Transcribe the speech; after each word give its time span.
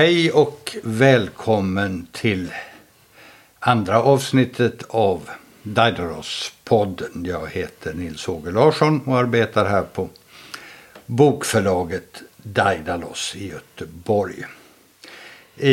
Hej 0.00 0.32
och 0.32 0.76
välkommen 0.82 2.06
till 2.12 2.52
andra 3.58 4.02
avsnittet 4.02 4.82
av 4.88 5.28
Daidalos-podden. 5.62 7.26
Jag 7.26 7.48
heter 7.50 7.94
Nils-Åge 7.94 8.50
Larsson 8.50 9.00
och 9.00 9.18
arbetar 9.18 9.64
här 9.64 9.82
på 9.82 10.08
bokförlaget 11.06 12.22
Daidalos 12.36 13.36
i 13.36 13.48
Göteborg. 13.48 14.44
I, 15.56 15.70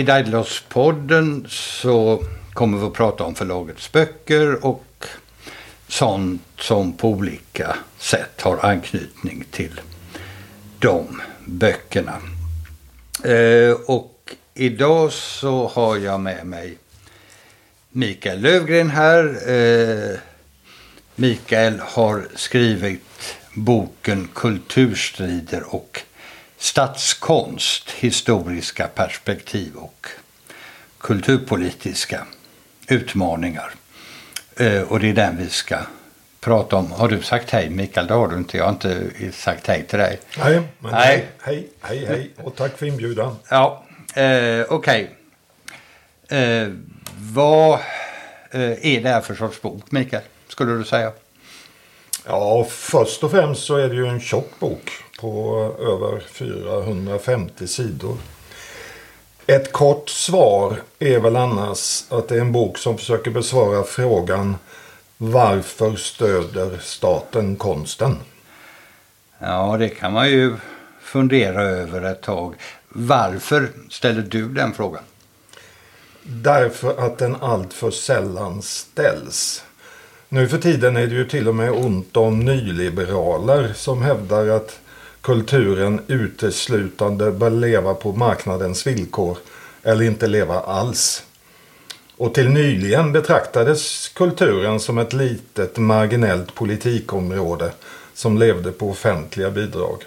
i 0.00 0.02
Daidalos-podden 0.02 1.46
så 1.48 2.24
kommer 2.52 2.78
vi 2.78 2.86
att 2.86 2.92
prata 2.92 3.24
om 3.24 3.34
förlagets 3.34 3.92
böcker 3.92 4.64
och 4.64 5.06
sånt 5.88 6.42
som 6.58 6.92
på 6.92 7.08
olika 7.08 7.76
sätt 7.98 8.40
har 8.40 8.66
anknytning 8.66 9.44
till 9.50 9.80
de 10.78 11.22
böckerna. 11.46 12.20
Eh, 13.24 13.72
och 13.86 14.36
idag 14.54 15.12
så 15.12 15.68
har 15.68 15.96
jag 15.96 16.20
med 16.20 16.46
mig 16.46 16.78
Mikael 17.90 18.40
Lövgren 18.40 18.90
här. 18.90 19.50
Eh, 19.50 20.18
Mikael 21.14 21.80
har 21.80 22.28
skrivit 22.34 23.36
boken 23.54 24.28
Kulturstrider 24.34 25.74
och 25.74 26.00
statskonst, 26.58 27.90
historiska 27.90 28.86
perspektiv 28.86 29.74
och 29.74 30.06
kulturpolitiska 30.98 32.26
utmaningar. 32.88 33.74
Eh, 34.56 34.82
och 34.82 35.00
det 35.00 35.08
är 35.08 35.14
den 35.14 35.36
vi 35.36 35.48
ska 35.48 35.78
prata 36.40 36.76
om. 36.76 36.92
Har 36.92 37.08
du 37.08 37.22
sagt 37.22 37.50
hej 37.50 37.70
Mikael? 37.70 38.06
Det 38.06 38.14
har 38.14 38.28
du 38.28 38.36
inte. 38.36 38.56
Jag 38.56 38.64
har 38.64 38.72
inte 38.72 39.10
sagt 39.32 39.66
hej 39.66 39.86
till 39.86 39.98
dig. 39.98 40.20
Nej, 40.38 40.62
men 40.78 40.94
hej, 40.94 41.26
hej, 41.40 41.68
hej, 41.80 42.06
hej 42.06 42.30
och 42.36 42.56
tack 42.56 42.78
för 42.78 42.86
inbjudan. 42.86 43.36
Ja, 43.48 43.84
eh, 44.14 44.64
okej. 44.68 44.68
Okay. 44.68 45.06
Eh, 46.38 46.68
vad 47.18 47.72
eh, 48.50 48.86
är 48.86 49.00
det 49.00 49.08
här 49.08 49.20
för 49.20 49.34
sorts 49.34 49.62
bok 49.62 49.92
Mikael? 49.92 50.22
Skulle 50.48 50.72
du 50.72 50.84
säga? 50.84 51.12
Ja, 52.26 52.66
först 52.70 53.24
och 53.24 53.30
främst 53.30 53.64
så 53.64 53.76
är 53.76 53.88
det 53.88 53.94
ju 53.94 54.06
en 54.06 54.20
tjock 54.20 54.50
bok 54.58 54.90
på 55.20 55.56
över 55.80 56.20
450 56.20 57.66
sidor. 57.66 58.16
Ett 59.46 59.72
kort 59.72 60.08
svar 60.08 60.76
är 60.98 61.18
väl 61.18 61.36
annars 61.36 62.04
att 62.08 62.28
det 62.28 62.36
är 62.36 62.40
en 62.40 62.52
bok 62.52 62.78
som 62.78 62.98
försöker 62.98 63.30
besvara 63.30 63.82
frågan 63.82 64.56
varför 65.22 65.96
stöder 65.96 66.78
staten 66.82 67.56
konsten? 67.56 68.16
Ja, 69.38 69.76
det 69.78 69.88
kan 69.88 70.12
man 70.12 70.30
ju 70.30 70.56
fundera 71.00 71.62
över 71.62 72.02
ett 72.02 72.22
tag. 72.22 72.54
Varför 72.88 73.68
ställer 73.90 74.22
du 74.22 74.48
den 74.48 74.72
frågan? 74.72 75.02
Därför 76.22 77.06
att 77.06 77.18
den 77.18 77.36
alltför 77.36 77.90
sällan 77.90 78.62
ställs. 78.62 79.64
Nu 80.28 80.48
för 80.48 80.58
tiden 80.58 80.96
är 80.96 81.06
det 81.06 81.14
ju 81.14 81.28
till 81.28 81.48
och 81.48 81.54
med 81.54 81.70
ont 81.70 82.16
om 82.16 82.40
nyliberaler 82.40 83.72
som 83.74 84.02
hävdar 84.02 84.48
att 84.48 84.80
kulturen 85.20 86.00
uteslutande 86.06 87.30
bör 87.30 87.50
leva 87.50 87.94
på 87.94 88.12
marknadens 88.12 88.86
villkor 88.86 89.38
eller 89.82 90.04
inte 90.04 90.26
leva 90.26 90.60
alls. 90.60 91.24
Och 92.20 92.34
till 92.34 92.48
nyligen 92.48 93.12
betraktades 93.12 94.08
kulturen 94.08 94.80
som 94.80 94.98
ett 94.98 95.12
litet 95.12 95.76
marginellt 95.76 96.54
politikområde 96.54 97.72
som 98.14 98.38
levde 98.38 98.72
på 98.72 98.90
offentliga 98.90 99.50
bidrag. 99.50 100.04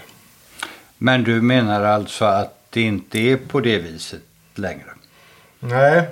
Men 0.97 1.23
du 1.23 1.41
menar 1.41 1.83
alltså 1.83 2.25
att 2.25 2.57
det 2.69 2.81
inte 2.81 3.19
är 3.19 3.37
på 3.37 3.59
det 3.59 3.77
viset 3.77 4.21
längre? 4.55 4.85
Nej, 5.59 6.07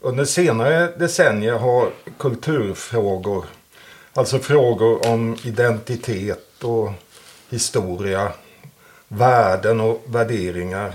under 0.00 0.24
senare 0.24 0.86
decennier 0.98 1.58
har 1.58 1.90
kulturfrågor, 2.18 3.44
alltså 4.12 4.38
frågor 4.38 5.08
om 5.08 5.36
identitet 5.44 6.64
och 6.64 6.90
historia, 7.50 8.32
värden 9.08 9.80
och 9.80 10.02
värderingar. 10.06 10.92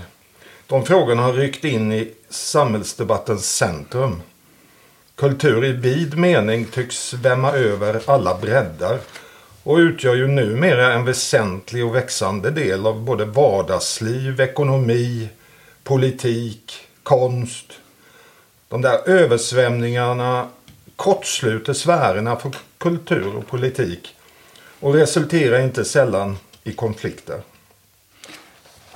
De 0.66 0.84
frågorna 0.86 1.22
har 1.22 1.32
ryckt 1.32 1.64
in 1.64 1.92
i 1.92 2.12
samhällsdebattens 2.28 3.56
centrum. 3.56 4.22
Kultur 5.18 5.64
i 5.64 5.72
vid 5.72 6.18
mening 6.18 6.64
tycks 6.64 6.96
svämma 6.96 7.52
över 7.52 8.02
alla 8.06 8.38
breddar 8.38 8.98
och 9.62 9.76
utgör 9.76 10.14
ju 10.14 10.26
numera 10.26 10.92
en 10.92 11.04
väsentlig 11.04 11.86
och 11.86 11.94
växande 11.94 12.50
del 12.50 12.86
av 12.86 13.00
både 13.00 13.24
vardagsliv, 13.24 14.40
ekonomi, 14.40 15.28
politik, 15.84 16.72
konst. 17.02 17.72
De 18.68 18.82
där 18.82 19.08
översvämningarna 19.08 20.48
kortsluter 20.96 21.72
sfärerna 21.72 22.36
för 22.36 22.50
kultur 22.78 23.36
och 23.36 23.46
politik 23.46 24.14
och 24.80 24.94
resulterar 24.94 25.60
inte 25.60 25.84
sällan 25.84 26.38
i 26.64 26.72
konflikter. 26.72 27.40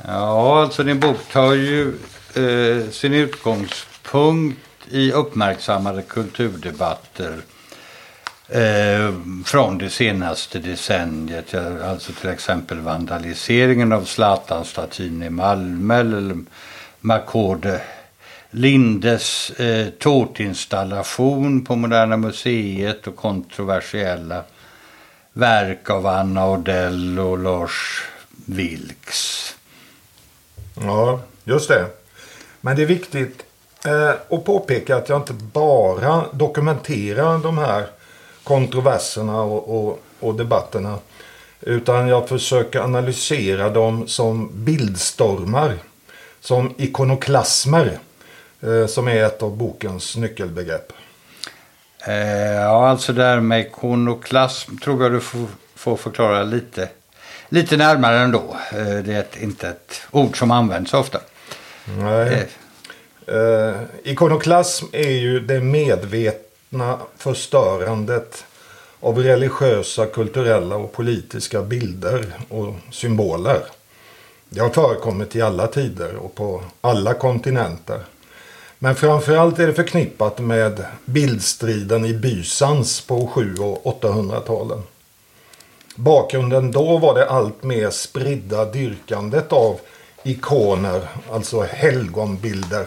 Ja, 0.07 0.63
alltså 0.63 0.83
din 0.83 1.01
bok 1.01 1.19
tar 1.33 1.55
ju 1.55 1.89
eh, 2.35 2.91
sin 2.91 3.15
utgångspunkt 3.15 4.59
i 4.91 5.13
uppmärksammade 5.13 6.03
kulturdebatter 6.03 7.37
eh, 8.49 9.15
från 9.45 9.79
det 9.79 9.91
senaste 9.91 10.59
decenniet. 10.59 11.55
Alltså 11.85 12.13
till 12.13 12.31
exempel 12.31 12.81
vandaliseringen 12.81 13.93
av 13.93 14.05
Zlatan-statyn 14.05 15.23
i 15.23 15.31
Malmö 15.31 16.01
eller 16.01 16.39
Makode 17.01 17.81
Lindes 18.55 19.51
eh, 19.51 19.89
tårtinstallation 19.89 21.65
på 21.65 21.77
Moderna 21.77 22.17
Museet 22.17 23.07
och 23.07 23.17
kontroversiella 23.17 24.43
verk 25.33 25.91
av 25.91 26.07
Anna 26.07 26.51
Odell 26.51 27.19
och 27.19 27.39
Lars 27.39 28.05
Vilks. 28.47 29.55
Ja, 30.75 31.21
just 31.45 31.69
det. 31.69 31.87
Men 32.61 32.77
det 32.77 32.83
är 32.83 32.87
viktigt 32.87 33.45
eh, 33.87 34.11
att 34.29 34.45
påpeka 34.45 34.97
att 34.97 35.09
jag 35.09 35.19
inte 35.19 35.33
bara 35.33 36.25
dokumenterar 36.33 37.39
de 37.39 37.59
här 37.59 37.87
kontroverserna 38.45 39.43
och, 39.43 39.87
och, 39.89 40.03
och 40.21 40.35
debatterna. 40.35 40.99
Utan 41.61 42.09
jag 42.09 42.29
försöker 42.29 42.81
analysera 42.81 43.71
dem 43.71 44.09
som 44.09 44.51
bildstormar. 44.65 45.75
Som 46.41 46.75
ikonoklasmer. 46.79 47.99
Eh, 48.61 48.87
som 48.87 49.09
är 49.09 49.25
ett 49.25 49.43
av 49.43 49.57
bokens 49.57 50.17
nyckelbegrepp. 50.17 50.93
Eh, 52.07 52.53
ja, 52.53 52.89
alltså 52.89 53.13
det 53.13 53.23
här 53.25 53.41
med 53.41 53.61
ikonoklasm 53.61 54.77
tror 54.77 55.03
jag 55.03 55.13
du 55.13 55.21
får, 55.21 55.97
förklara 55.97 56.43
lite, 56.43 56.89
lite 57.49 57.77
närmare 57.77 58.19
ändå. 58.19 58.57
Det 58.73 59.15
är 59.15 59.21
ett, 59.21 59.37
inte 59.37 59.69
ett 59.69 60.03
ord 60.11 60.39
som 60.39 60.51
används 60.51 60.95
ofta. 60.95 61.21
Nej. 61.99 62.49
Eh, 63.27 63.81
ikonoklasm 64.05 64.87
är 64.93 65.11
ju 65.11 65.41
det 65.41 65.61
medvetna 65.61 66.99
förstörandet 67.17 68.45
av 69.01 69.19
religiösa, 69.19 70.07
kulturella 70.07 70.77
och 70.77 70.93
politiska 70.93 71.63
bilder 71.63 72.33
och 72.49 72.75
symboler. 72.91 73.63
Det 74.49 74.61
har 74.61 74.71
förekommit 74.71 75.37
i 75.37 75.43
alla 75.43 75.67
tider 75.67 76.17
och 76.17 76.35
på 76.35 76.63
alla 76.81 77.15
kontinenter. 77.15 78.01
Men 78.79 78.95
framförallt 78.95 79.59
är 79.59 79.67
det 79.67 79.75
förknippat 79.75 80.39
med 80.39 80.85
bildstriden 81.05 82.05
i 82.05 82.15
Bysans 82.15 83.01
på 83.01 83.27
7 83.27 83.55
och 83.59 84.03
800-talen. 84.03 84.83
Bakgrunden 85.97 86.71
då 86.71 86.99
var 86.99 87.15
det 87.15 87.31
allt 87.31 87.63
mer 87.63 87.91
spridda 87.91 88.65
dyrkandet 88.65 89.53
av 89.53 89.81
ikoner, 90.23 91.09
alltså 91.31 91.61
helgonbilder, 91.61 92.87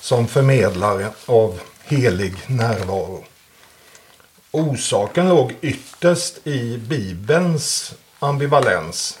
som 0.00 0.28
förmedlare 0.28 1.10
av 1.26 1.60
helig 1.84 2.34
närvaro. 2.46 3.24
Orsaken 4.50 5.28
låg 5.28 5.54
ytterst 5.60 6.46
i 6.46 6.78
Bibelns 6.78 7.94
ambivalens. 8.18 9.18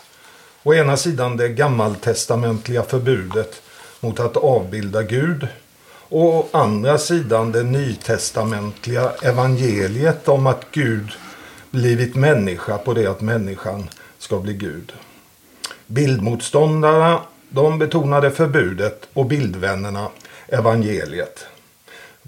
Å 0.62 0.74
ena 0.74 0.96
sidan 0.96 1.36
det 1.36 1.48
gammaltestamentliga 1.48 2.82
förbudet 2.82 3.62
mot 4.00 4.20
att 4.20 4.36
avbilda 4.36 5.02
Gud 5.02 5.48
och 6.08 6.34
å 6.34 6.48
andra 6.52 6.98
sidan 6.98 7.52
det 7.52 7.62
nytestamentliga 7.62 9.12
evangeliet 9.22 10.28
om 10.28 10.46
att 10.46 10.66
Gud 10.72 11.12
blivit 11.70 12.14
människa 12.14 12.78
på 12.78 12.94
det 12.94 13.06
att 13.06 13.20
människan 13.20 13.88
ska 14.18 14.38
bli 14.38 14.52
Gud. 14.52 14.92
Bildmotståndarna 15.86 17.20
de 17.48 17.78
betonade 17.78 18.30
förbudet 18.30 19.08
och 19.12 19.26
bildvännerna 19.26 20.08
evangeliet. 20.48 21.46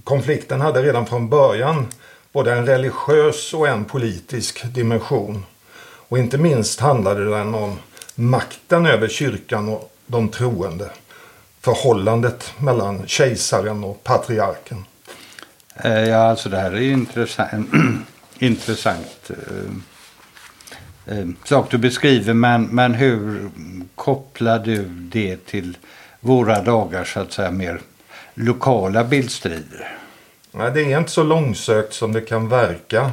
Konflikten 0.05 0.61
hade 0.61 0.83
redan 0.83 1.07
från 1.07 1.29
början 1.29 1.87
både 2.33 2.53
en 2.53 2.67
religiös 2.67 3.55
och 3.55 3.69
en 3.69 3.85
politisk 3.85 4.75
dimension. 4.75 5.45
Och 5.81 6.19
inte 6.19 6.39
minst 6.39 6.81
handlade 6.81 7.25
den 7.25 7.55
om 7.55 7.79
makten 8.15 8.87
över 8.87 9.09
kyrkan 9.09 9.69
och 9.69 9.93
de 10.07 10.29
troende. 10.29 10.91
förhållandet 11.61 12.53
mellan 12.59 13.07
kejsaren 13.07 13.85
och 13.85 14.05
patriarken. 14.05 14.85
Eh, 15.77 15.93
ja, 15.93 16.17
alltså 16.17 16.49
det 16.49 16.57
här 16.57 16.73
är 16.73 16.81
ju 16.81 16.93
intressant, 16.93 17.71
intressant 18.39 19.31
eh, 19.31 21.17
eh, 21.19 21.27
sak 21.45 21.71
du 21.71 21.79
beskriver. 21.79 22.35
Men, 22.35 22.63
men 22.63 22.95
hur 22.95 23.51
kopplar 23.95 24.59
du 24.59 24.85
det 24.89 25.47
till 25.47 25.77
våra 26.21 26.63
dagar 26.63 27.05
så 27.05 27.21
att 27.21 27.33
säga 27.33 27.51
mer 27.51 27.81
lokala 28.39 29.05
bildstrider? 29.05 29.99
Nej, 30.53 30.71
det 30.75 30.81
är 30.81 30.99
inte 30.99 31.11
så 31.11 31.23
långsökt 31.23 31.93
som 31.93 32.13
det 32.13 32.21
kan 32.21 32.49
verka. 32.49 33.13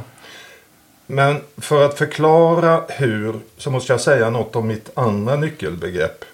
Men 1.08 1.42
för 1.58 1.86
att 1.86 1.98
förklara 1.98 2.84
hur 2.90 3.40
så 3.58 3.72
måste 3.72 3.94
jag 3.94 4.02
säga 4.02 4.30
något 4.30 4.56
om 4.56 4.68
mitt 4.68 4.90
andra 4.94 5.36
nyckelbegrepp. 5.36 6.26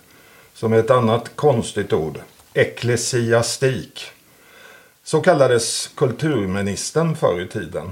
Som 0.54 0.74
är 0.74 0.78
ett 0.78 0.90
annat 0.90 1.36
konstigt 1.36 1.94
ord. 1.94 2.20
Ecklesiastik. 2.54 4.06
Så 5.04 5.22
kallades 5.22 5.88
kulturministern 5.96 7.16
förr 7.16 7.42
i 7.42 7.48
tiden. 7.48 7.92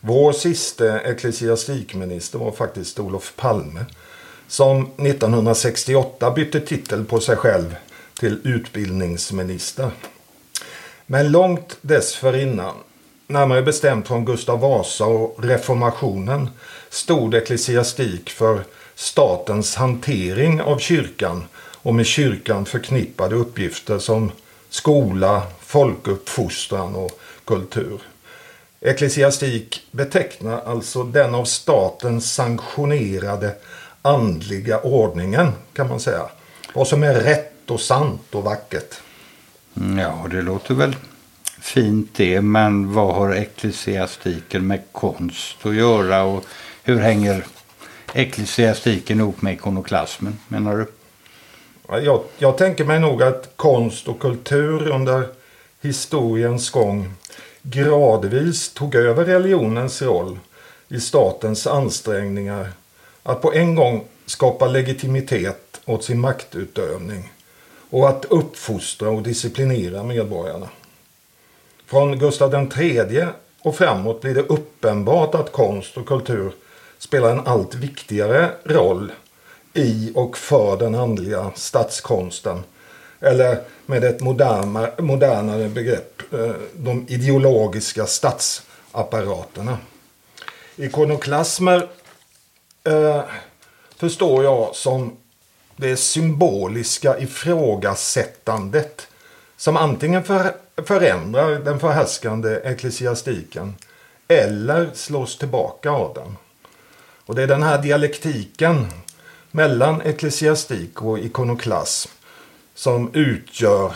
Vår 0.00 0.32
sista 0.32 1.00
ecklesiastikminister 1.00 2.38
var 2.38 2.52
faktiskt 2.52 3.00
Olof 3.00 3.32
Palme. 3.36 3.84
Som 4.48 4.82
1968 4.82 6.30
bytte 6.30 6.60
titel 6.60 7.04
på 7.04 7.20
sig 7.20 7.36
själv 7.36 7.76
till 8.18 8.40
utbildningsminister. 8.44 9.90
Men 11.06 11.32
långt 11.32 11.78
dessförinnan, 11.80 12.74
närmare 13.26 13.62
bestämt 13.62 14.08
från 14.08 14.24
Gustav 14.24 14.60
Vasa 14.60 15.04
och 15.04 15.44
reformationen, 15.44 16.50
stod 16.90 17.34
ecklesiastik 17.34 18.30
för 18.30 18.64
statens 18.94 19.76
hantering 19.76 20.60
av 20.60 20.78
kyrkan 20.78 21.44
och 21.82 21.94
med 21.94 22.06
kyrkan 22.06 22.66
förknippade 22.66 23.34
uppgifter 23.34 23.98
som 23.98 24.32
skola, 24.68 25.42
folkuppfostran 25.60 26.94
och 26.96 27.20
kultur. 27.44 28.00
Ecklesiastik 28.80 29.82
betecknar 29.90 30.60
alltså 30.60 31.02
den 31.02 31.34
av 31.34 31.44
staten 31.44 32.20
sanktionerade 32.20 33.54
andliga 34.02 34.80
ordningen 34.80 35.52
kan 35.72 35.88
man 35.88 36.00
säga. 36.00 36.28
Vad 36.74 36.88
som 36.88 37.02
är 37.02 37.14
rätt 37.14 37.57
och 37.70 37.80
sant 37.80 38.34
och 38.34 38.44
vackert. 38.44 38.94
Ja, 39.98 40.26
det 40.30 40.42
låter 40.42 40.74
väl 40.74 40.96
fint 41.60 42.10
det. 42.16 42.40
Men 42.40 42.92
vad 42.92 43.14
har 43.14 43.30
ecklesiastiken 43.30 44.66
med 44.66 44.82
konst 44.92 45.66
att 45.66 45.74
göra? 45.74 46.22
Och 46.22 46.44
hur 46.82 46.98
hänger 46.98 47.44
ecklesiastiken 48.14 49.20
ihop 49.20 49.42
med 49.42 49.54
ikonoklasmen 49.54 50.38
menar 50.48 50.76
du? 50.76 50.86
Jag, 51.88 52.22
jag 52.38 52.58
tänker 52.58 52.84
mig 52.84 53.00
nog 53.00 53.22
att 53.22 53.52
konst 53.56 54.08
och 54.08 54.20
kultur 54.20 54.88
under 54.88 55.26
historiens 55.80 56.70
gång 56.70 57.14
gradvis 57.62 58.72
tog 58.72 58.94
över 58.94 59.24
religionens 59.24 60.02
roll 60.02 60.38
i 60.88 61.00
statens 61.00 61.66
ansträngningar 61.66 62.72
att 63.22 63.42
på 63.42 63.52
en 63.52 63.74
gång 63.74 64.04
skapa 64.26 64.66
legitimitet 64.66 65.80
åt 65.84 66.04
sin 66.04 66.20
maktutövning 66.20 67.32
och 67.90 68.08
att 68.08 68.24
uppfostra 68.24 69.10
och 69.10 69.22
disciplinera 69.22 70.02
medborgarna. 70.02 70.68
Från 71.86 72.18
Gustav 72.18 72.70
III 72.80 73.26
och 73.62 73.76
framåt 73.76 74.20
blir 74.20 74.34
det 74.34 74.42
uppenbart 74.42 75.34
att 75.34 75.52
konst 75.52 75.96
och 75.96 76.06
kultur 76.06 76.52
spelar 76.98 77.30
en 77.30 77.46
allt 77.46 77.74
viktigare 77.74 78.50
roll 78.64 79.12
i 79.74 80.12
och 80.14 80.38
för 80.38 80.76
den 80.76 80.94
andliga 80.94 81.50
statskonsten. 81.54 82.62
Eller 83.20 83.62
med 83.86 84.04
ett 84.04 84.20
modernare, 84.20 85.02
modernare 85.02 85.68
begrepp, 85.68 86.32
eh, 86.32 86.52
de 86.76 87.06
ideologiska 87.08 88.06
statsapparaterna. 88.06 89.78
Ikonoklasmer 90.76 91.88
eh, 92.84 93.22
förstår 93.96 94.44
jag 94.44 94.74
som 94.74 95.16
det 95.78 95.96
symboliska 95.96 97.18
ifrågasättandet 97.18 99.06
som 99.56 99.76
antingen 99.76 100.24
för, 100.24 100.54
förändrar 100.76 101.50
den 101.50 101.80
förhärskande 101.80 102.60
ecklesiastiken 102.64 103.74
eller 104.28 104.90
slås 104.94 105.38
tillbaka 105.38 105.90
av 105.90 106.14
den. 106.14 106.36
Och 107.26 107.34
det 107.34 107.42
är 107.42 107.46
den 107.46 107.62
här 107.62 107.82
dialektiken 107.82 108.86
mellan 109.50 110.00
ecklesiastik 110.00 111.02
och 111.02 111.18
ikonoklasm 111.18 112.10
som 112.74 113.10
utgör 113.14 113.92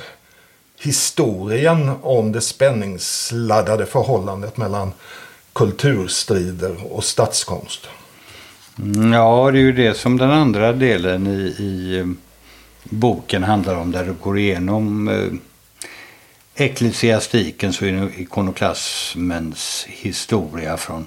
historien 0.79 1.91
om 2.03 2.33
det 2.33 2.41
spänningsladdade 2.41 3.87
förhållandet 3.87 4.57
mellan 4.57 4.93
kulturstrider 5.53 6.93
och 6.93 7.05
statskonst. 7.05 7.89
Mm, 8.79 9.13
ja, 9.13 9.51
det 9.51 9.59
är 9.59 9.63
ju 9.63 9.73
det 9.73 9.95
som 9.95 10.17
den 10.17 10.31
andra 10.31 10.73
delen 10.73 11.27
i, 11.27 11.55
i 11.59 11.99
eh, 11.99 12.07
boken 12.85 13.43
handlar 13.43 13.75
om. 13.75 13.93
Där 13.93 14.05
du 14.05 14.13
går 14.13 14.39
igenom 14.39 15.09
eh, 15.09 15.33
ecklesiastikens 16.55 17.83
och 17.83 17.89
ikonoklasmens 17.89 19.87
historia 19.89 20.77
från 20.77 21.07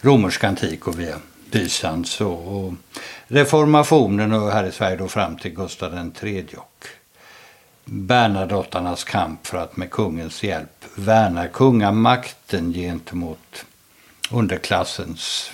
romersk 0.00 0.44
antik 0.44 0.86
och 0.86 1.00
via 1.00 1.16
Bysans 1.50 2.20
och, 2.20 2.64
och 2.64 2.72
reformationen 3.26 4.32
och 4.32 4.50
här 4.52 4.64
i 4.64 4.72
Sverige 4.72 4.96
då 4.96 5.08
fram 5.08 5.36
till 5.36 5.54
Gustav 5.54 6.10
III 6.22 6.46
och 6.56 6.86
Bernadottarnas 7.84 9.04
kamp 9.04 9.46
för 9.46 9.58
att 9.58 9.76
med 9.76 9.90
kungens 9.90 10.42
hjälp 10.42 10.84
värna 10.94 11.48
kungamakten 11.48 12.72
gentemot 12.72 13.64
underklassens 14.30 15.52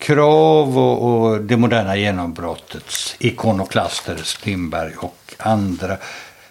krav 0.00 0.78
och, 0.78 1.02
och 1.02 1.40
det 1.40 1.56
moderna 1.56 1.96
genombrottets 1.96 3.16
ikonoklaster, 3.18 4.16
Strindberg 4.16 4.92
och 4.96 5.34
andra. 5.38 5.96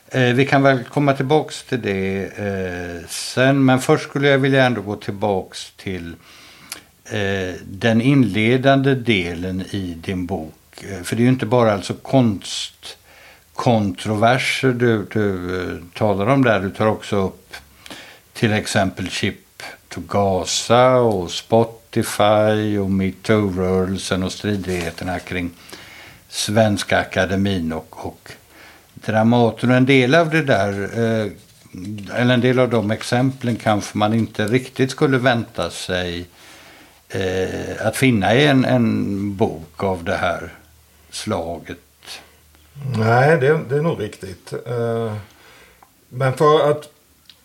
Eh, 0.07 0.33
vi 0.33 0.45
kan 0.45 0.64
väl 0.64 0.83
komma 0.83 1.14
tillbaks 1.14 1.64
till 1.64 1.81
det 1.81 2.24
eh, 2.24 3.00
sen, 3.09 3.66
men 3.66 3.80
först 3.80 4.09
skulle 4.09 4.28
jag 4.28 4.38
vilja 4.38 4.66
ändå 4.66 4.81
gå 4.81 4.95
tillbaks 4.95 5.71
till 5.71 6.16
eh, 7.06 7.54
den 7.66 8.02
inledande 8.02 8.95
delen 8.95 9.64
i 9.71 9.94
din 9.94 10.26
bok. 10.26 10.83
Eh, 10.92 11.02
för 11.04 11.16
det 11.16 11.21
är 11.21 11.24
ju 11.24 11.30
inte 11.30 11.45
bara 11.45 11.74
alltså 11.74 11.94
konstkontroverser 11.94 14.69
du, 14.69 15.07
du 15.12 15.62
eh, 15.62 15.68
talar 15.94 16.28
om 16.28 16.44
där. 16.44 16.59
Du 16.59 16.69
tar 16.69 16.88
också 16.88 17.16
upp 17.16 17.56
till 18.33 18.54
exempel 18.54 19.09
Chip 19.09 19.64
to 19.88 20.02
Gaza 20.07 20.95
och 20.95 21.31
Spot 21.31 21.79
Spotify 21.90 22.78
och 22.78 22.92
metoo-rörelsen 22.92 24.24
och 24.24 24.31
stridigheterna 24.31 25.19
kring 25.19 25.52
Svenska 26.28 27.00
Akademin 27.00 27.74
och, 27.74 28.06
och 28.06 28.31
Dramaten. 28.94 29.72
En 29.72 29.86
del 29.86 30.16
av 30.16 30.30
det 30.30 30.42
där, 30.42 30.84
eh, 30.84 31.31
eller 32.22 32.34
en 32.34 32.42
del 32.42 32.60
av 32.60 32.69
de 32.69 32.92
exemplen 32.92 33.56
kanske 33.56 33.98
man 33.98 34.14
inte 34.14 34.48
riktigt 34.48 34.92
skulle 34.92 35.18
vänta 35.18 35.69
sig 35.69 36.26
eh, 37.10 37.88
att 37.88 37.98
finna 37.98 38.36
i 38.36 38.48
en, 38.48 38.66
en 38.66 39.36
bok 39.36 39.84
av 39.84 40.04
det 40.04 40.18
här 40.18 40.54
slaget? 41.10 41.78
Nej, 42.98 43.38
det, 43.40 43.60
det 43.69 43.76
är 43.76 43.81
nog 43.81 44.02
riktigt. 44.02 44.54
Eh, 44.54 45.16
men 46.10 46.34
för 46.34 46.72
att 46.72 46.90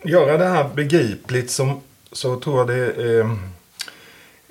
göra 0.02 0.38
det 0.38 0.48
här 0.48 0.68
begripligt 0.74 1.50
så, 1.50 1.80
så 2.12 2.40
tror 2.40 2.58
jag 2.58 2.66
det 2.66 3.02
är, 3.02 3.36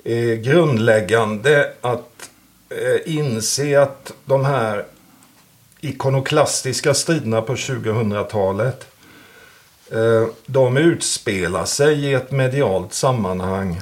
eh, 0.04 0.34
grundläggande 0.34 1.72
att 1.80 2.30
eh, 2.68 3.14
inse 3.14 3.80
att 3.80 4.12
de 4.24 4.44
här 4.44 4.84
ikonoklastiska 5.80 6.94
striderna 6.94 7.42
på 7.42 7.54
2000-talet 7.54 8.86
eh, 9.90 10.26
de 10.46 10.76
utspelar 10.76 11.64
sig 11.64 12.04
i 12.04 12.14
ett 12.14 12.30
medialt 12.30 12.92
sammanhang 12.92 13.80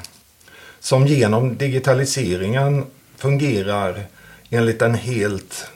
som 0.80 1.06
genom 1.06 1.56
digitaliseringen 1.56 2.86
fungerar 3.16 4.04
enligt 4.50 4.82
en 4.82 4.94
helt, 4.94 5.70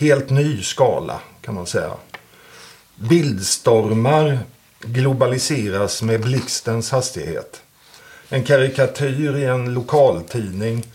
helt 0.00 0.30
ny 0.30 0.62
skala 0.62 1.20
kan 1.40 1.54
man 1.54 1.66
säga. 1.66 1.92
Bildstormar 2.94 4.38
globaliseras 4.80 6.02
med 6.02 6.20
blixtens 6.20 6.90
hastighet. 6.90 7.62
En 8.30 8.44
karikatyr 8.44 9.36
i 9.36 9.44
en 9.44 9.74
lokaltidning 9.74 10.86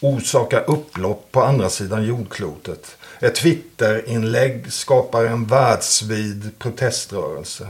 orsakar 0.00 0.64
upplopp 0.66 1.32
på 1.32 1.42
andra 1.42 1.70
sidan 1.70 2.06
jordklotet. 2.06 2.96
Ett 3.20 3.34
Twitterinlägg 3.34 4.72
skapar 4.72 5.24
en 5.24 5.46
världsvid 5.46 6.50
proteströrelse. 6.58 7.66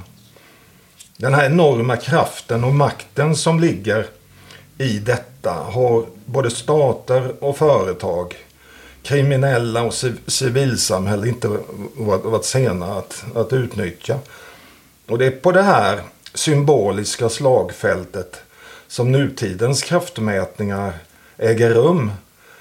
Den 1.16 1.34
här 1.34 1.46
enorma 1.46 1.96
kraften 1.96 2.64
och 2.64 2.74
makten 2.74 3.36
som 3.36 3.60
ligger 3.60 4.06
i 4.78 4.98
detta 4.98 5.52
har 5.52 6.06
både 6.24 6.50
stater 6.50 7.44
och 7.44 7.56
företag 7.56 8.36
kriminella 9.02 9.82
och 9.82 9.94
civilsamhälle 10.26 11.28
inte 11.28 11.58
varit 11.96 12.44
sena 12.44 12.98
att, 12.98 13.24
att 13.34 13.52
utnyttja. 13.52 14.18
Och 15.08 15.18
det 15.18 15.26
är 15.26 15.30
på 15.30 15.52
det 15.52 15.62
här 15.62 16.00
symboliska 16.34 17.28
slagfältet 17.28 18.42
som 18.88 19.12
nutidens 19.12 19.82
kraftmätningar 19.82 20.92
äger 21.36 21.70
rum 21.70 22.12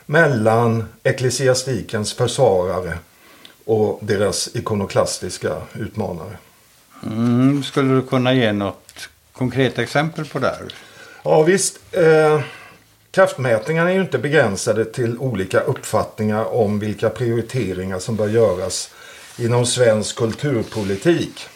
mellan 0.06 0.86
ecklesiastikens 1.04 2.14
försvarare 2.14 2.98
och 3.66 4.00
deras 4.02 4.56
ikonoklastiska 4.56 5.62
utmanare. 5.74 6.38
Mm, 7.04 7.64
skulle 7.64 7.94
du 7.94 8.02
kunna 8.02 8.34
ge 8.34 8.52
något 8.52 9.10
konkret 9.32 9.80
exempel 9.80 10.26
på 10.26 10.40
det? 10.40 10.48
Här? 10.48 10.74
Ja 11.24 11.44
visst. 11.44 11.80
Eh, 11.92 12.42
kraftmätningarna 13.12 13.90
är 13.90 13.94
ju 13.94 14.02
inte 14.02 14.18
begränsade 14.18 14.86
till 14.86 15.18
olika 15.18 15.60
uppfattningar 15.60 16.46
om 16.46 16.80
vilka 16.80 17.10
prioriteringar 17.10 18.00
som 18.00 18.16
bör 18.16 18.28
göras 18.28 18.90
inom 19.38 19.66
svensk 19.66 20.16
kulturpolitik. 20.16 21.48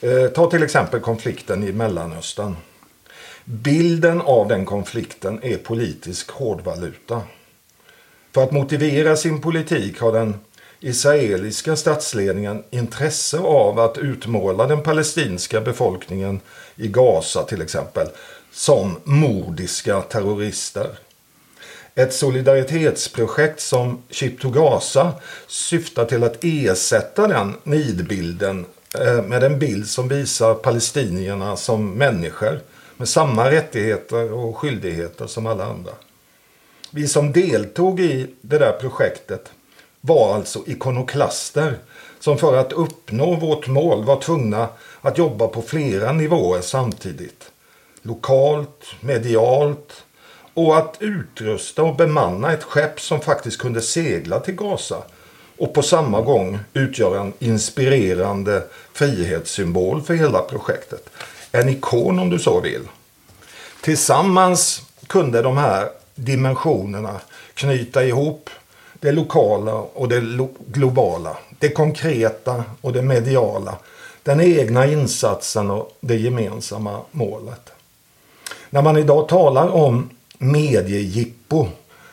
Eh, 0.00 0.26
ta 0.26 0.50
till 0.50 0.62
exempel 0.62 1.00
konflikten 1.00 1.64
i 1.64 1.72
Mellanöstern. 1.72 2.56
Bilden 3.52 4.20
av 4.20 4.48
den 4.48 4.64
konflikten 4.64 5.38
är 5.42 5.56
politisk 5.56 6.30
hårdvaluta. 6.30 7.22
För 8.32 8.42
att 8.42 8.52
motivera 8.52 9.16
sin 9.16 9.40
politik 9.40 10.00
har 10.00 10.12
den 10.12 10.34
israeliska 10.80 11.76
statsledningen 11.76 12.62
intresse 12.70 13.38
av 13.38 13.78
att 13.78 13.98
utmåla 13.98 14.66
den 14.66 14.82
palestinska 14.82 15.60
befolkningen 15.60 16.40
i 16.76 16.88
Gaza 16.88 17.42
till 17.42 17.62
exempel 17.62 18.06
som 18.52 18.96
mordiska 19.04 20.00
terrorister. 20.00 20.98
Ett 21.94 22.14
solidaritetsprojekt 22.14 23.60
som 23.60 24.02
Chip 24.10 24.40
to 24.40 24.50
Gaza 24.50 25.12
syftar 25.46 26.04
till 26.04 26.24
att 26.24 26.44
ersätta 26.44 27.28
den 27.28 27.54
nidbilden 27.62 28.66
eh, 28.98 29.22
med 29.22 29.44
en 29.44 29.58
bild 29.58 29.88
som 29.88 30.08
visar 30.08 30.54
palestinierna 30.54 31.56
som 31.56 31.90
människor 31.90 32.60
med 33.00 33.08
samma 33.08 33.50
rättigheter 33.50 34.32
och 34.32 34.56
skyldigheter 34.56 35.26
som 35.26 35.46
alla 35.46 35.64
andra. 35.64 35.92
Vi 36.90 37.08
som 37.08 37.32
deltog 37.32 38.00
i 38.00 38.26
det 38.40 38.58
där 38.58 38.72
projektet 38.72 39.52
var 40.00 40.34
alltså 40.34 40.62
ikonoklaster 40.66 41.78
som 42.18 42.38
för 42.38 42.56
att 42.56 42.72
uppnå 42.72 43.34
vårt 43.34 43.68
mål 43.68 44.04
var 44.04 44.20
tvungna 44.20 44.68
att 45.00 45.18
jobba 45.18 45.48
på 45.48 45.62
flera 45.62 46.12
nivåer 46.12 46.60
samtidigt. 46.60 47.50
Lokalt, 48.02 48.86
medialt 49.00 50.04
och 50.54 50.78
att 50.78 50.96
utrusta 51.00 51.82
och 51.82 51.96
bemanna 51.96 52.52
ett 52.52 52.64
skepp 52.64 53.00
som 53.00 53.20
faktiskt 53.20 53.58
kunde 53.58 53.80
segla 53.80 54.40
till 54.40 54.54
Gaza 54.54 55.02
och 55.58 55.74
på 55.74 55.82
samma 55.82 56.20
gång 56.20 56.58
utgöra 56.72 57.20
en 57.20 57.32
inspirerande 57.38 58.64
frihetssymbol 58.92 60.02
för 60.02 60.14
hela 60.14 60.38
projektet. 60.38 61.10
En 61.52 61.68
ikon 61.68 62.18
om 62.18 62.30
du 62.30 62.38
så 62.38 62.60
vill. 62.60 62.82
Tillsammans 63.80 64.82
kunde 65.06 65.42
de 65.42 65.56
här 65.56 65.88
dimensionerna 66.14 67.20
knyta 67.54 68.04
ihop 68.04 68.50
det 69.00 69.12
lokala 69.12 69.74
och 69.74 70.08
det 70.08 70.48
globala. 70.66 71.36
Det 71.58 71.68
konkreta 71.68 72.64
och 72.80 72.92
det 72.92 73.02
mediala. 73.02 73.78
Den 74.22 74.40
egna 74.40 74.86
insatsen 74.86 75.70
och 75.70 75.96
det 76.00 76.16
gemensamma 76.16 77.00
målet. 77.10 77.72
När 78.70 78.82
man 78.82 78.96
idag 78.96 79.28
talar 79.28 79.68
om 79.68 80.10
mediejippo 80.38 81.66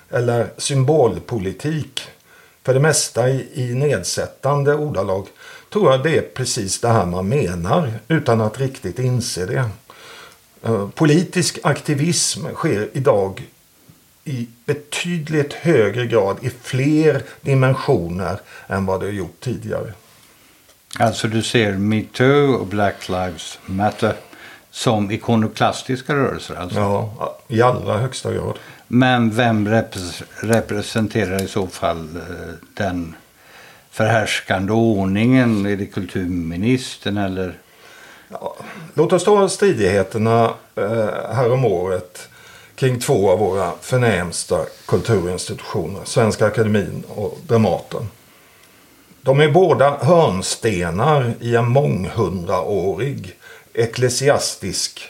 eller 0.10 0.48
symbolpolitik 0.58 2.02
för 2.64 2.74
det 2.74 2.80
mesta 2.80 3.30
i, 3.30 3.48
i 3.54 3.74
nedsättande 3.74 4.76
ordalag 4.76 5.28
tror 5.70 5.92
jag 5.92 6.04
det 6.04 6.18
är 6.18 6.22
precis 6.22 6.80
det 6.80 6.88
här 6.88 7.06
man 7.06 7.28
menar 7.30 7.94
utan 8.08 8.42
att 8.42 8.60
riktigt 8.60 9.00
inse 9.00 9.46
det. 9.46 9.70
Eh, 10.64 10.90
politisk 10.90 11.60
aktivism 11.64 12.46
sker 12.54 12.90
idag 12.94 13.44
i 14.24 14.48
betydligt 14.66 15.54
högre 15.54 16.06
grad 16.06 16.38
i 16.42 16.50
fler 16.62 17.24
dimensioner 17.42 18.40
än 18.68 18.86
vad 18.86 19.00
det 19.00 19.06
har 19.06 19.14
gjort 19.14 19.40
tidigare. 19.40 19.94
Alltså 21.00 21.28
du 21.28 21.44
ser 21.44 21.74
metoo 21.74 22.54
och 22.54 22.68
Black 22.68 23.10
Lives 23.10 23.60
Matter 23.66 24.16
som 24.72 25.12
ikonoklastiska 25.12 26.16
rörelser? 26.16 26.56
Alltså. 26.56 26.80
Ja, 26.80 27.38
i 27.48 27.62
allra 27.62 27.98
högsta 27.98 28.34
grad. 28.34 28.58
Men 28.88 29.36
vem 29.36 29.84
representerar 30.40 31.44
i 31.44 31.48
så 31.48 31.68
fall 31.68 32.16
eh, 32.16 32.54
den 32.74 33.16
förhärskande 33.98 34.74
ordningen? 34.74 35.66
Är 35.66 35.76
det 35.76 35.86
kulturministern 35.86 37.18
eller? 37.18 37.54
Ja, 38.30 38.56
låt 38.94 39.14
oss 39.14 39.24
ta 39.24 39.50
stridigheterna 39.50 40.54
eh, 40.76 41.34
häromåret 41.36 42.30
kring 42.76 43.00
två 43.00 43.32
av 43.32 43.40
våra 43.40 43.72
förnämsta 43.82 44.66
kulturinstitutioner, 44.86 46.02
Svenska 46.04 46.46
Akademin 46.46 47.04
och 47.16 47.40
Dramaten. 47.48 48.10
De 49.22 49.40
är 49.40 49.52
båda 49.52 49.98
hörnstenar 49.98 51.34
i 51.40 51.56
en 51.56 51.70
månghundraårig 51.70 53.36
ecklesiastisk 53.74 55.02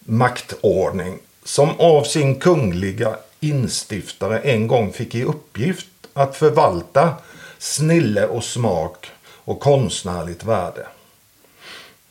maktordning 0.00 1.18
som 1.44 1.70
av 1.78 2.02
sin 2.02 2.40
kungliga 2.40 3.16
instiftare 3.40 4.38
en 4.38 4.66
gång 4.66 4.92
fick 4.92 5.14
i 5.14 5.24
uppgift 5.24 5.88
att 6.12 6.36
förvalta 6.36 7.14
snille 7.58 8.26
och 8.26 8.44
smak 8.44 9.10
och 9.20 9.60
konstnärligt 9.60 10.44
värde. 10.44 10.86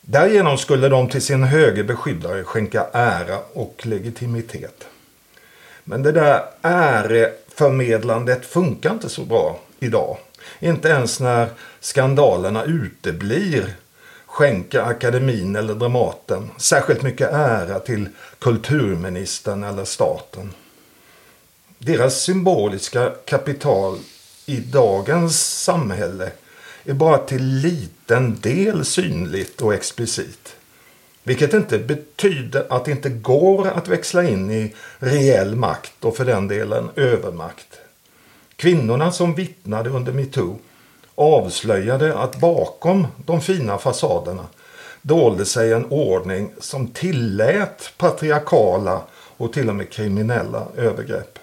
Därigenom 0.00 0.58
skulle 0.58 0.88
de 0.88 1.08
till 1.08 1.22
sin 1.22 1.42
höge 1.42 1.84
beskyddare 1.84 2.44
skänka 2.44 2.86
ära 2.92 3.38
och 3.52 3.86
legitimitet. 3.86 4.86
Men 5.84 6.02
det 6.02 6.12
där 6.12 6.42
äreförmedlandet 6.62 8.46
funkar 8.46 8.92
inte 8.92 9.08
så 9.08 9.24
bra 9.24 9.60
idag. 9.80 10.18
Inte 10.60 10.88
ens 10.88 11.20
när 11.20 11.48
skandalerna 11.80 12.64
uteblir 12.64 13.74
skänker 14.26 14.80
akademin 14.80 15.56
eller 15.56 15.74
Dramaten 15.74 16.50
särskilt 16.56 17.02
mycket 17.02 17.32
ära 17.32 17.78
till 17.78 18.08
kulturministern 18.38 19.64
eller 19.64 19.84
staten. 19.84 20.54
Deras 21.78 22.22
symboliska 22.22 23.12
kapital 23.24 23.98
i 24.48 24.56
dagens 24.56 25.62
samhälle 25.62 26.30
är 26.84 26.94
bara 26.94 27.18
till 27.18 27.44
liten 27.44 28.40
del 28.40 28.84
synligt 28.84 29.60
och 29.60 29.74
explicit. 29.74 30.56
Vilket 31.22 31.54
inte 31.54 31.78
betyder 31.78 32.66
att 32.70 32.84
det 32.84 32.90
inte 32.90 33.08
går 33.08 33.68
att 33.68 33.88
växla 33.88 34.28
in 34.28 34.50
i 34.50 34.74
reell 34.98 35.56
makt 35.56 36.04
och 36.04 36.16
för 36.16 36.24
den 36.24 36.48
delen 36.48 36.90
övermakt. 36.96 37.78
Kvinnorna 38.56 39.12
som 39.12 39.34
vittnade 39.34 39.90
under 39.90 40.12
metoo 40.12 40.58
avslöjade 41.14 42.18
att 42.18 42.40
bakom 42.40 43.06
de 43.26 43.40
fina 43.40 43.78
fasaderna 43.78 44.46
dolde 45.02 45.44
sig 45.44 45.72
en 45.72 45.84
ordning 45.84 46.52
som 46.60 46.88
tillät 46.88 47.92
patriarkala 47.96 49.02
och 49.36 49.52
till 49.52 49.68
och 49.68 49.74
med 49.74 49.90
kriminella 49.90 50.66
övergrepp. 50.76 51.37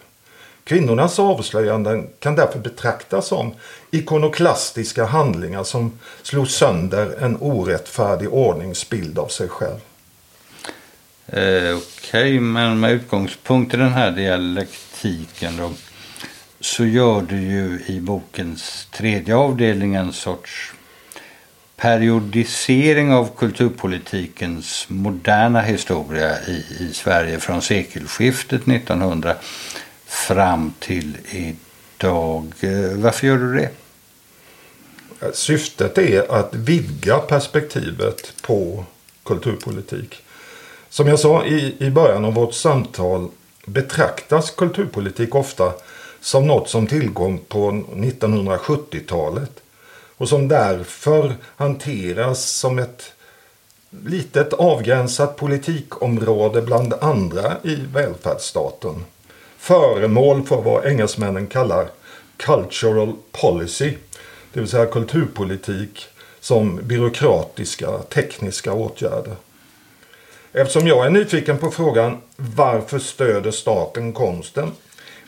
Kvinnornas 0.66 1.20
avslöjanden 1.20 2.08
kan 2.20 2.36
därför 2.36 2.60
betraktas 2.60 3.28
som 3.28 3.54
ikonoklastiska 3.92 5.06
handlingar 5.06 5.64
som 5.64 6.00
slog 6.22 6.48
sönder 6.48 7.16
en 7.24 7.38
orättfärdig 7.40 8.34
ordningsbild 8.34 9.20
av 9.20 9.28
sig 9.28 9.50
själv. 9.50 9.80
Eh, 11.28 11.38
Okej, 11.38 11.74
okay, 11.76 12.40
men 12.40 12.80
med 12.80 12.92
utgångspunkt 12.92 13.74
i 13.74 13.78
den 13.78 13.94
här 13.94 14.12
dialektiken 14.12 15.58
då 15.58 15.72
så 16.60 16.86
gör 16.86 17.22
du 17.22 17.42
ju 17.42 17.84
i 17.86 18.00
bokens 18.02 18.88
tredje 18.92 19.36
avdelning 19.36 19.96
en 19.96 20.14
sorts 20.14 20.74
periodisering 21.78 23.14
av 23.14 23.30
kulturpolitikens 23.38 24.86
moderna 24.90 25.62
historia 25.62 26.40
i, 26.48 26.66
i 26.80 26.94
Sverige 26.94 27.40
från 27.40 27.62
sekelskiftet 27.62 28.68
1900 28.68 29.36
fram 30.16 30.74
till 30.80 31.18
idag. 31.30 32.54
Eh, 32.60 32.98
varför 32.98 33.28
gör 33.28 33.38
du 33.38 33.54
det? 33.54 33.70
Syftet 35.34 35.98
är 35.98 36.32
att 36.32 36.56
vidga 36.56 37.18
perspektivet 37.18 38.34
på 38.42 38.86
kulturpolitik. 39.24 40.24
Som 40.90 41.08
jag 41.08 41.20
sa 41.20 41.46
i, 41.46 41.76
i 41.80 41.90
början 41.90 42.26
av 42.26 42.34
vårt 42.34 42.54
samtal 42.54 43.30
betraktas 43.66 44.52
kulturpolitik 44.52 45.36
ofta 45.36 45.74
som 46.22 46.48
något 46.48 46.70
som 46.70 46.88
tillkom 46.88 47.38
på 47.38 47.72
1970-talet 47.72 49.52
och 50.18 50.30
som 50.30 50.48
därför 50.48 51.36
hanteras 51.56 52.50
som 52.50 52.80
ett 52.80 53.14
litet 53.90 54.54
avgränsat 54.54 55.36
politikområde 55.36 56.62
bland 56.62 56.94
andra 56.94 57.58
i 57.64 57.76
välfärdsstaten. 57.76 59.04
Föremål 59.66 60.44
för 60.44 60.62
vad 60.62 60.86
engelsmännen 60.86 61.48
kallar 61.48 61.88
cultural 62.38 63.14
policy, 63.32 63.94
det 64.54 64.60
vill 64.60 64.70
säga 64.70 64.86
kulturpolitik 64.86 66.08
som 66.40 66.80
byråkratiska 66.84 67.98
tekniska 67.98 68.74
åtgärder. 68.74 69.36
Eftersom 70.54 70.88
jag 70.88 71.06
är 71.06 71.10
nyfiken 71.10 71.58
på 71.58 71.72
frågan 71.72 72.18
varför 72.36 73.00
stöder 73.00 73.52
staten 73.52 74.14
konsten 74.14 74.72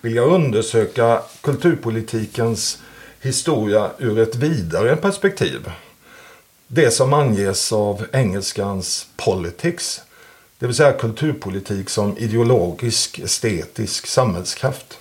vill 0.01 0.15
jag 0.15 0.31
undersöka 0.31 1.21
kulturpolitikens 1.41 2.79
historia 3.21 3.89
ur 3.97 4.19
ett 4.19 4.35
vidare 4.35 4.95
perspektiv. 4.95 5.71
Det 6.67 6.91
som 6.91 7.13
anges 7.13 7.73
av 7.73 8.05
engelskans 8.11 9.07
politics, 9.25 10.01
det 10.59 10.67
vill 10.67 10.75
säga 10.75 10.93
kulturpolitik 10.93 11.89
som 11.89 12.17
ideologisk, 12.17 13.19
estetisk 13.19 14.07
samhällskraft. 14.07 14.99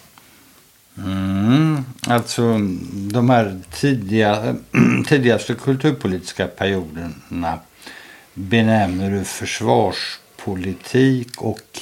Mm, 0.99 1.85
alltså 2.07 2.43
de 3.13 3.31
här 3.31 3.61
tidiga, 3.73 4.57
tidigaste 5.07 5.55
kulturpolitiska 5.55 6.47
perioderna 6.47 7.59
benämner 8.35 9.11
du 9.11 9.25
försvarspolitik 9.25 11.43
och 11.43 11.81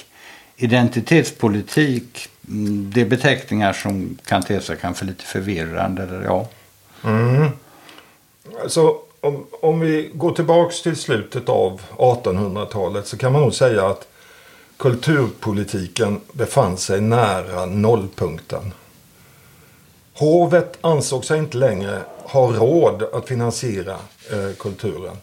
identitetspolitik. 0.57 2.29
Det 2.93 3.01
är 3.01 3.07
beteckningar 3.07 3.73
som 3.73 4.19
kan 4.25 4.43
te 4.43 4.61
sig 4.61 4.77
kanske 4.77 5.05
lite 5.05 5.25
förvirrande. 5.25 6.03
Eller 6.03 6.25
ja. 6.25 6.49
Mm. 7.05 7.49
Alltså, 8.63 8.99
om, 9.25 9.47
om 9.61 9.81
vi 9.81 10.11
går 10.15 10.33
tillbaks 10.33 10.83
till 10.83 10.97
slutet 10.97 11.49
av 11.49 11.81
1800-talet 11.97 13.07
så 13.07 13.17
kan 13.17 13.33
man 13.33 13.43
nog 13.43 13.55
säga 13.55 13.87
att 13.87 14.09
kulturpolitiken 14.77 16.21
befann 16.33 16.77
sig 16.77 17.01
nära 17.01 17.67
nollpunkten. 17.67 18.73
Hovet 20.15 20.79
ansåg 20.81 21.25
sig 21.25 21.39
inte 21.39 21.57
längre 21.57 22.03
ha 22.25 22.53
råd 22.53 23.03
att 23.03 23.29
finansiera 23.29 23.97
eh, 24.31 24.57
kulturen. 24.59 25.17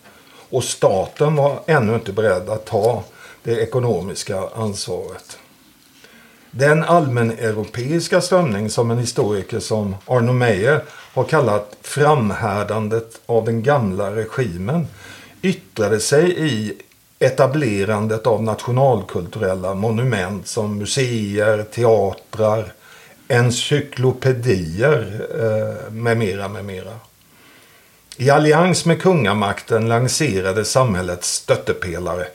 Och 0.50 0.64
staten 0.64 1.36
var 1.36 1.60
ännu 1.66 1.96
inte 1.96 2.14
beredd 2.14 2.50
att 2.50 2.66
ta 2.66 3.04
det 3.44 3.62
ekonomiska 3.62 4.50
ansvaret. 4.56 5.38
Den 6.52 6.84
allmäneuropeiska 6.84 8.22
strömning 8.22 8.70
som 8.70 8.92
en 8.92 8.98
historiker 8.98 9.60
som 9.60 9.96
Arno 10.06 10.34
Meyer 10.34 10.84
har 11.14 11.24
kallat 11.24 11.78
framhärdandet 11.82 13.22
av 13.26 13.46
den 13.46 13.64
gamla 13.64 14.16
regimen 14.16 14.88
yttrade 15.42 16.00
sig 16.00 16.38
i 16.38 16.74
etablerandet 17.20 18.28
av 18.28 18.44
nationalkulturella 18.44 19.74
monument 19.74 20.48
som 20.48 20.78
museer, 20.78 21.64
teatrar, 21.64 22.74
encyklopedier 23.28 25.28
eh, 25.40 25.92
med 25.92 26.18
mera, 26.18 26.48
med 26.48 26.66
mera. 26.66 26.94
I 28.18 28.30
allians 28.30 28.86
med 28.86 29.02
kungamakten 29.02 29.88
lanserade 29.88 30.66
samhällets 30.66 31.34
stöttepelare 31.34 32.28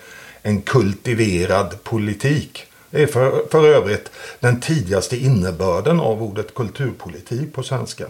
en 0.42 0.62
kultiverad 0.62 1.84
politik. 1.84 2.65
Det 2.90 3.02
är 3.02 3.06
för, 3.06 3.42
för 3.50 3.68
övrigt 3.68 4.10
den 4.40 4.60
tidigaste 4.60 5.16
innebörden 5.16 6.00
av 6.00 6.22
ordet 6.22 6.54
kulturpolitik 6.54 7.52
på 7.52 7.62
svenska. 7.62 8.06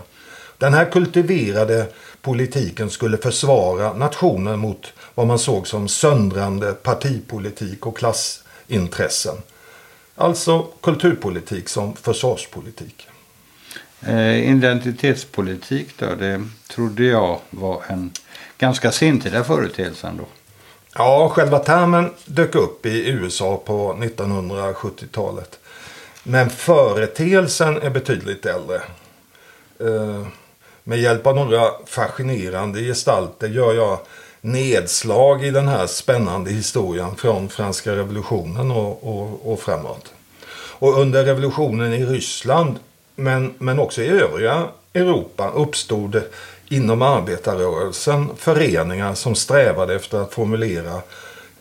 Den 0.59 0.75
här 0.75 0.91
kultiverade 0.91 1.87
politiken 2.23 2.91
skulle 2.91 3.17
försvara 3.17 3.93
nationen 3.93 4.59
mot 4.59 4.93
vad 5.15 5.27
man 5.27 5.39
såg 5.39 5.69
som 5.69 5.89
söndrande 5.89 6.73
partipolitik 6.73 7.87
och 7.87 7.99
klassintressen. 7.99 9.37
Alltså 10.15 10.63
kulturpolitik 10.63 11.69
som 11.69 11.97
försvarspolitik. 11.97 13.09
Eh, 14.01 14.51
identitetspolitik 14.51 15.99
då, 15.99 16.15
det 16.15 16.45
trodde 16.69 17.05
jag 17.05 17.41
var 17.51 17.83
en 17.89 18.11
ganska 18.59 18.93
sentida 18.93 19.45
företeelse 19.45 20.07
ändå. 20.07 20.25
Ja, 20.99 21.29
själva 21.29 21.59
termen 21.59 22.11
dök 22.25 22.55
upp 22.55 22.87
i 22.87 23.09
USA 23.09 23.63
på 23.65 23.93
1970-talet. 23.93 25.59
Men 26.23 26.51
företeelsen 26.51 27.83
är 27.83 27.91
betydligt 27.91 28.47
äldre. 28.47 28.77
Eh, 29.81 30.27
med 30.85 30.99
hjälp 30.99 31.27
av 31.27 31.37
några 31.37 31.71
fascinerande 31.87 32.81
gestalter 32.81 33.49
gör 33.49 33.75
jag 33.75 33.99
nedslag 34.41 35.45
i 35.45 35.51
den 35.51 35.69
här 35.69 35.87
spännande 35.87 36.51
historien 36.51 37.17
från 37.17 37.49
franska 37.49 37.97
revolutionen 37.97 38.71
och, 38.71 39.09
och, 39.09 39.53
och 39.53 39.61
framåt. 39.61 40.13
Och 40.79 41.01
under 41.01 41.25
revolutionen 41.25 41.93
i 41.93 42.07
Ryssland, 42.07 42.79
men, 43.15 43.55
men 43.59 43.79
också 43.79 44.03
i 44.03 44.09
övriga 44.09 44.69
Europa, 44.95 45.51
uppstod 45.51 46.23
inom 46.69 47.03
arbetarrörelsen 47.03 48.29
föreningar 48.37 49.15
som 49.15 49.35
strävade 49.35 49.95
efter 49.95 50.19
att 50.19 50.35
formulera 50.35 51.03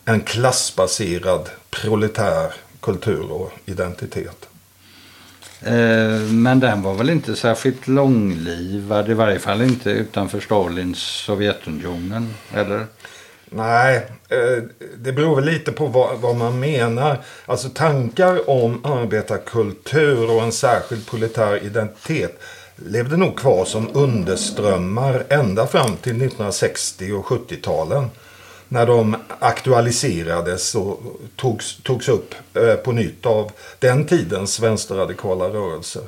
en 0.04 0.20
klassbaserad 0.20 1.48
proletär 1.70 2.52
kultur 2.80 3.32
och 3.32 3.52
identitet. 3.66 4.48
Eh, 5.60 6.20
men 6.32 6.60
den 6.60 6.82
var 6.82 6.94
väl 6.94 7.10
inte 7.10 7.36
särskilt 7.36 7.88
långlivad, 7.88 9.10
i 9.10 9.14
varje 9.14 9.38
fall 9.38 9.62
inte 9.62 9.90
utanför 9.90 10.40
Stalins 10.40 10.98
Sovjetunionen, 10.98 12.34
eller? 12.54 12.86
Nej, 13.50 13.96
eh, 14.28 14.62
det 14.96 15.12
beror 15.12 15.36
väl 15.36 15.44
lite 15.44 15.72
på 15.72 15.86
vad, 15.86 16.18
vad, 16.18 16.36
man 16.36 16.60
menar. 16.60 17.20
Alltså 17.46 17.68
tankar 17.68 18.50
om 18.50 18.84
arbetarkultur 18.84 20.30
och 20.30 20.42
en 20.42 20.52
särskild 20.52 21.06
proletär 21.06 21.64
identitet 21.64 22.40
levde 22.76 23.16
nog 23.16 23.38
kvar 23.38 23.64
som 23.64 23.88
underströmmar 23.92 25.24
ända 25.28 25.66
fram 25.66 25.96
till 25.96 26.12
1960 26.12 27.12
och 27.12 27.24
70-talen. 27.24 28.10
När 28.68 28.86
de 28.86 29.16
aktualiserades 29.38 30.74
och 30.74 31.00
togs, 31.36 31.76
togs 31.82 32.08
upp 32.08 32.34
eh, 32.54 32.74
på 32.74 32.92
nytt 32.92 33.26
av 33.26 33.52
den 33.78 34.06
tidens 34.06 34.60
vänsterradikala 34.60 35.44
rörelser. 35.44 36.02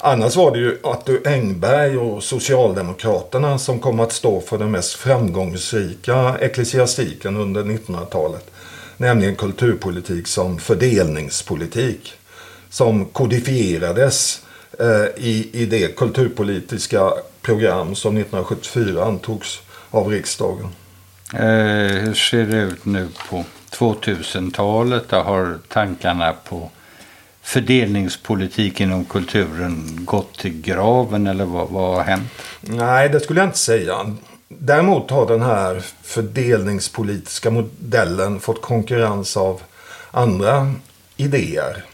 Annars 0.00 0.36
var 0.36 0.50
det 0.50 0.58
ju 0.58 0.78
Arthur 0.82 1.28
Engberg 1.28 1.98
och 1.98 2.22
Socialdemokraterna 2.22 3.58
som 3.58 3.78
kom 3.78 4.00
att 4.00 4.12
stå 4.12 4.40
för 4.40 4.58
den 4.58 4.70
mest 4.70 4.94
framgångsrika 4.94 6.36
ecklesiastiken 6.40 7.36
under 7.36 7.64
1900-talet. 7.64 8.50
Nämligen 8.96 9.36
kulturpolitik 9.36 10.26
som 10.26 10.58
fördelningspolitik. 10.58 12.12
Som 12.70 13.04
kodifierades 13.04 14.45
i, 15.16 15.50
i 15.52 15.66
det 15.66 15.96
kulturpolitiska 15.96 17.12
program 17.42 17.94
som 17.94 18.16
1974 18.16 19.04
antogs 19.04 19.60
av 19.90 20.08
riksdagen. 20.08 20.68
Eh, 21.34 22.02
hur 22.02 22.14
ser 22.14 22.46
det 22.46 22.56
ut 22.56 22.84
nu 22.84 23.08
på 23.30 23.44
2000-talet? 23.70 25.10
Har 25.10 25.58
tankarna 25.68 26.32
på 26.32 26.70
fördelningspolitik 27.42 28.80
inom 28.80 29.04
kulturen 29.04 29.98
gått 30.04 30.38
till 30.38 30.60
graven 30.60 31.26
eller 31.26 31.44
vad, 31.44 31.68
vad 31.68 31.96
har 31.96 32.02
hänt? 32.02 32.32
Nej, 32.60 33.08
det 33.08 33.20
skulle 33.20 33.40
jag 33.40 33.48
inte 33.48 33.58
säga. 33.58 34.16
Däremot 34.48 35.10
har 35.10 35.26
den 35.26 35.42
här 35.42 35.82
fördelningspolitiska 36.02 37.50
modellen 37.50 38.40
fått 38.40 38.62
konkurrens 38.62 39.36
av 39.36 39.62
andra 40.10 40.72
idéer. 41.16 41.84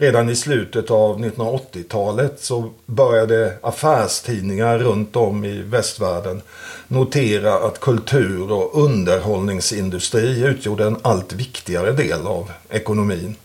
Redan 0.00 0.28
i 0.28 0.36
slutet 0.36 0.90
av 0.90 1.18
1980-talet 1.18 2.40
så 2.40 2.70
började 2.86 3.54
affärstidningar 3.62 4.78
runt 4.78 5.16
om 5.16 5.44
i 5.44 5.62
västvärlden 5.62 6.42
notera 6.88 7.54
att 7.54 7.80
kultur 7.80 8.52
och 8.52 8.84
underhållningsindustri 8.84 10.40
utgjorde 10.44 10.84
en 10.84 10.96
allt 11.02 11.32
viktigare 11.32 11.92
del 11.92 12.26
av 12.26 12.50
ekonomin. 12.70 13.36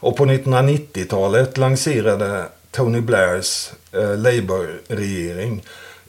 Och 0.00 0.16
på 0.16 0.24
1990-talet 0.24 1.58
lanserade 1.58 2.44
Tony 2.70 3.00
Blairs 3.00 3.70
eh, 3.92 4.16
Labour-regering 4.16 5.62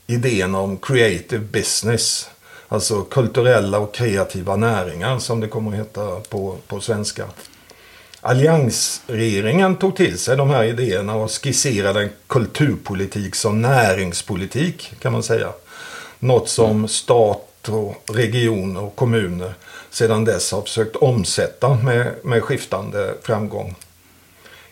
idén 0.08 0.56
om 0.56 0.78
creative 0.78 1.44
business. 1.44 2.30
Alltså 2.68 3.02
kulturella 3.02 3.80
och 3.80 3.94
kreativa 3.94 4.56
näringar 4.56 5.20
som 5.20 5.40
det 5.40 5.48
kommer 5.48 5.72
att 5.72 5.78
heta 5.78 6.20
på, 6.30 6.58
på 6.68 6.82
svenska. 6.82 7.26
Alliansregeringen 8.24 9.76
tog 9.76 9.96
till 9.96 10.20
sig 10.20 10.38
de 10.38 10.50
här 10.50 10.64
idéerna 10.64 11.16
och 11.16 11.32
skisserade 11.32 12.02
en 12.02 12.10
kulturpolitik 12.28 13.36
som 13.36 13.62
näringspolitik 13.62 14.94
kan 15.00 15.14
man 15.14 15.24
säga. 15.24 15.50
Något 16.20 16.50
som 16.50 16.88
stat 16.88 17.70
och 17.70 18.04
regioner 18.14 18.82
och 18.82 18.96
kommuner 18.96 19.54
sedan 19.90 20.26
dess 20.26 20.52
har 20.52 20.62
försökt 20.62 20.96
omsätta 20.96 21.74
med, 21.76 22.16
med 22.24 22.44
skiftande 22.44 23.14
framgång. 23.24 23.76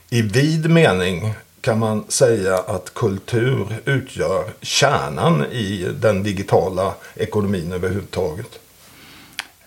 I 0.09 0.21
vid 0.21 0.69
mening 0.69 1.33
kan 1.61 1.79
man 1.79 2.05
säga 2.07 2.57
att 2.57 2.93
kultur 2.93 3.67
utgör 3.85 4.43
kärnan 4.61 5.45
i 5.51 5.87
den 5.99 6.23
digitala 6.23 6.93
ekonomin 7.15 7.71
överhuvudtaget. 7.71 8.59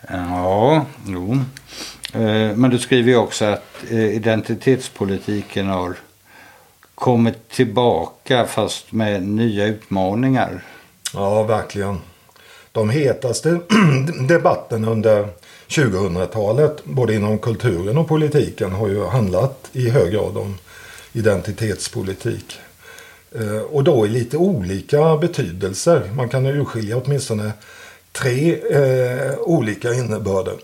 Ja, 0.08 0.86
jo. 1.06 1.38
Eh, 2.12 2.56
men 2.56 2.70
du 2.70 2.78
skriver 2.78 3.10
ju 3.10 3.16
också 3.16 3.44
att 3.44 3.84
eh, 3.90 4.14
identitetspolitiken 4.14 5.66
har 5.66 5.96
kommit 6.94 7.48
tillbaka 7.48 8.46
fast 8.46 8.92
med 8.92 9.22
nya 9.22 9.66
utmaningar. 9.66 10.64
Ja, 11.14 11.42
verkligen. 11.42 12.00
De 12.72 12.90
hetaste 12.90 13.60
debatterna 14.28 14.90
under 14.90 15.28
2000-talet, 15.68 16.84
både 16.84 17.14
inom 17.14 17.38
kulturen 17.38 17.98
och 17.98 18.08
politiken, 18.08 18.72
har 18.72 18.88
ju 18.88 19.06
handlat 19.06 19.68
i 19.72 19.90
hög 19.90 20.12
grad 20.12 20.36
om 20.36 20.58
identitetspolitik. 21.12 22.58
Eh, 23.34 23.60
och 23.60 23.84
då 23.84 24.06
i 24.06 24.08
lite 24.08 24.36
olika 24.36 25.16
betydelser. 25.16 26.10
Man 26.16 26.28
kan 26.28 26.46
urskilja 26.46 26.96
åtminstone 26.96 27.52
tre 28.12 28.56
eh, 28.70 29.38
olika 29.38 29.94
innebörder. 29.94 30.54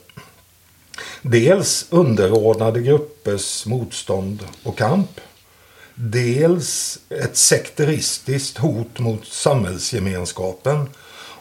Dels 1.23 1.87
underordnade 1.91 2.81
gruppers 2.81 3.67
motstånd 3.67 4.45
och 4.63 4.79
kamp. 4.79 5.21
Dels 5.95 6.99
ett 7.09 7.37
sekteristiskt 7.37 8.59
hot 8.59 8.99
mot 8.99 9.27
samhällsgemenskapen. 9.27 10.89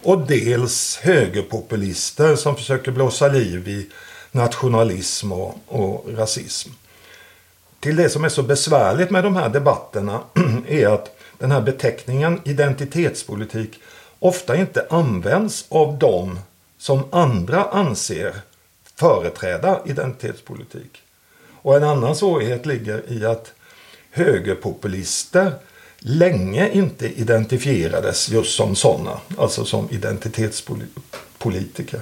Och 0.03 0.27
dels 0.27 0.97
högerpopulister 0.97 2.35
som 2.35 2.55
försöker 2.55 2.91
blåsa 2.91 3.27
liv 3.27 3.67
i 3.67 3.89
nationalism 4.31 5.31
och, 5.31 5.55
och 5.67 6.05
rasism. 6.17 6.69
Till 7.79 7.95
det 7.95 8.09
som 8.09 8.23
är 8.23 8.29
så 8.29 8.43
besvärligt 8.43 9.09
med 9.11 9.23
de 9.23 9.35
här 9.35 9.49
debatterna 9.49 10.21
är 10.67 10.87
att 10.87 11.17
den 11.37 11.51
här 11.51 11.61
beteckningen 11.61 12.41
identitetspolitik 12.45 13.79
ofta 14.19 14.55
inte 14.55 14.87
används 14.89 15.65
av 15.69 15.97
dem 15.99 16.39
som 16.77 17.03
andra 17.11 17.63
anser 17.63 18.41
företräda 18.97 19.81
identitetspolitik. 19.85 21.01
Och 21.61 21.77
en 21.77 21.83
annan 21.83 22.15
svårighet 22.15 22.65
ligger 22.65 23.11
i 23.11 23.25
att 23.25 23.53
högerpopulister 24.11 25.51
länge 25.99 26.69
inte 26.69 27.07
identifierades 27.07 28.29
just 28.29 28.55
som 28.55 28.75
sådana, 28.75 29.19
alltså 29.37 29.65
som 29.65 29.87
identitetspolitiker. 29.91 32.01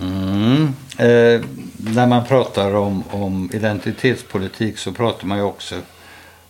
Mm. 0.00 0.62
Eh, 0.98 1.40
när 1.76 2.06
man 2.06 2.26
pratar 2.26 2.74
om, 2.74 3.04
om 3.10 3.50
identitetspolitik 3.52 4.78
så 4.78 4.92
pratar 4.92 5.26
man 5.26 5.38
ju 5.38 5.44
också 5.44 5.80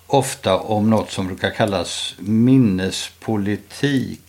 ofta 0.06 0.58
om 0.58 0.90
något 0.90 1.10
som 1.10 1.26
brukar 1.26 1.50
kallas 1.50 2.14
minnespolitik. 2.18 4.20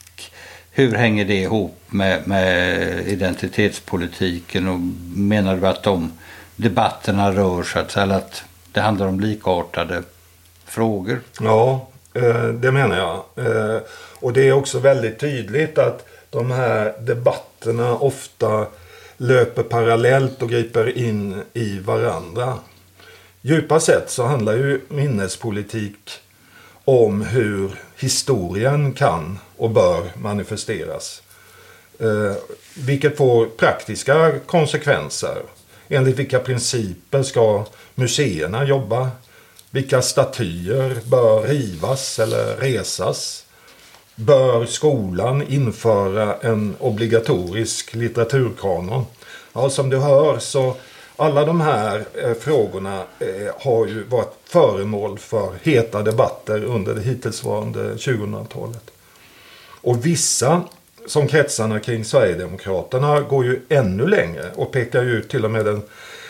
Hur 0.74 0.96
hänger 0.96 1.26
det 1.26 1.42
ihop 1.42 1.78
med, 1.88 2.28
med 2.28 3.08
identitetspolitiken 3.08 4.68
och 4.68 4.80
menar 5.16 5.56
du 5.56 5.68
att 5.68 5.84
de 5.84 6.12
debatterna 6.56 7.32
rör 7.32 7.64
sig, 7.64 7.82
att 7.82 7.98
eller 7.98 8.16
att 8.16 8.44
det 8.72 8.82
handlar 8.82 9.08
om 9.08 9.20
likartade 9.20 10.04
frågor? 10.66 11.22
Ja, 11.40 11.88
eh, 12.14 12.48
det 12.48 12.72
menar 12.72 12.98
jag. 12.98 13.46
Eh, 13.46 13.82
och 14.20 14.34
det 14.34 14.48
är 14.48 14.54
också 14.54 14.80
väldigt 14.80 15.20
tydligt 15.20 15.78
att 15.78 16.06
de 16.30 16.52
här 16.52 16.94
debatterna 17.00 17.96
ofta 17.96 18.66
löper 19.18 19.64
parallellt 19.64 20.42
och 20.42 20.50
griper 20.50 20.98
in 20.98 21.42
i 21.54 21.80
varandra. 21.80 22.58
Djupast 23.42 23.86
sett 23.86 24.10
så 24.10 24.26
handlar 24.26 24.54
ju 24.54 24.82
minnespolitik 24.88 26.12
om 26.86 27.22
hur 27.22 27.72
historien 27.98 28.94
kan 28.94 29.40
och 29.58 29.70
bör 29.70 30.12
manifesteras. 30.16 31.22
Eh, 32.00 32.36
vilket 32.76 33.18
får 33.18 33.46
praktiska 33.46 34.40
konsekvenser. 34.46 35.42
Enligt 35.90 36.20
vilka 36.20 36.40
principer 36.40 37.24
ska 37.24 37.66
museerna 37.96 38.66
jobba? 38.66 39.10
Vilka 39.72 40.02
statyer 40.02 40.98
bör 41.06 41.48
rivas 41.48 42.20
eller 42.20 42.58
resas? 42.58 43.46
Bör 44.16 44.66
skolan 44.66 45.48
införa 45.48 46.36
en 46.42 46.76
obligatorisk 46.80 47.96
litteraturkanon? 47.96 49.06
Ja, 49.54 49.70
som 49.70 49.90
du 49.90 49.98
hör 49.98 50.40
så 50.40 50.76
alla 51.22 51.46
de 51.46 51.62
här 51.62 52.06
eh, 52.14 52.34
frågorna 52.34 53.04
eh, 53.20 53.54
har 53.60 53.88
ju 53.88 54.04
varit 54.04 54.34
föremål 54.46 55.20
för 55.20 55.54
heta 55.64 56.02
debatter 56.02 56.64
under 56.64 56.96
det 56.96 57.02
hittillsvarande 57.02 57.96
2000-talet. 57.96 58.92
Och 59.82 60.06
vissa, 60.06 60.62
som 61.06 61.28
kretsarna 61.28 61.80
kring 61.80 62.06
Sverigedemokraterna, 62.06 63.22
går 63.22 63.46
ju 63.46 63.62
ännu 63.70 64.08
längre 64.08 64.52
och 64.56 64.72
pekar 64.72 65.04
ut 65.04 65.30
till 65.30 65.46
och 65.46 65.52
med 65.52 65.66
den, 65.66 65.82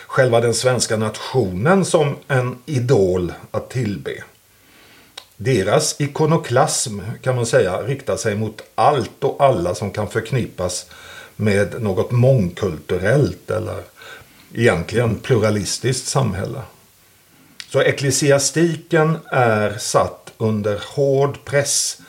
själva 0.06 0.40
den 0.40 0.54
svenska 0.54 0.96
nationen 0.96 1.84
som 1.84 2.16
en 2.28 2.58
idol 2.66 3.32
att 3.50 3.70
tillbe. 3.70 4.12
Deras 5.36 6.00
ikonoklasm 6.00 7.00
kan 7.22 7.36
man 7.36 7.46
säga 7.46 7.82
riktar 7.82 8.16
sig 8.16 8.34
mot 8.34 8.62
allt 8.74 9.24
och 9.24 9.36
alla 9.38 9.74
som 9.74 9.90
kan 9.90 10.08
förknippas 10.08 10.86
med 11.36 11.82
något 11.82 12.10
mångkulturellt 12.10 13.50
eller 13.50 13.82
egentligen 14.54 15.18
pluralistiskt 15.18 16.06
samhälle. 16.06 16.62
Så 17.68 17.80
ecklesiastiken 17.80 19.18
är 19.30 19.78
satt 19.78 20.32
under 20.38 20.80
hård 20.86 21.44
press 21.44 22.00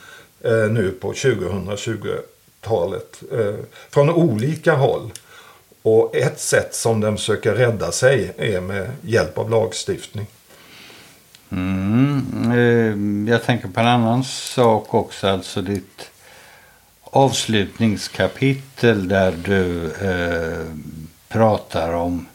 eh, 0.42 0.72
nu 0.72 0.92
på 1.02 1.14
2020-talet 1.14 3.24
eh, 3.32 3.56
från 3.90 4.10
olika 4.10 4.74
håll. 4.74 5.12
Och 5.82 6.16
ett 6.16 6.40
sätt 6.40 6.76
som 6.76 7.02
den 7.02 7.18
försöker 7.18 7.56
rädda 7.56 7.92
sig 7.92 8.34
är 8.38 8.62
med 8.62 8.92
hjälp 9.02 9.38
av 9.38 9.50
lagstiftning. 9.50 10.26
Mm, 11.52 12.52
eh, 12.52 12.96
jag 13.34 13.44
tänker 13.44 13.68
på 13.68 13.80
en 13.80 13.88
annan 13.88 14.24
sak 14.24 14.94
också, 14.94 15.28
alltså 15.28 15.62
ditt 15.62 16.10
avslutningskapitel 17.04 19.08
där 19.08 19.34
du 19.44 19.92
eh, 19.92 20.66
pratar 21.30 21.94
om 21.94 22.26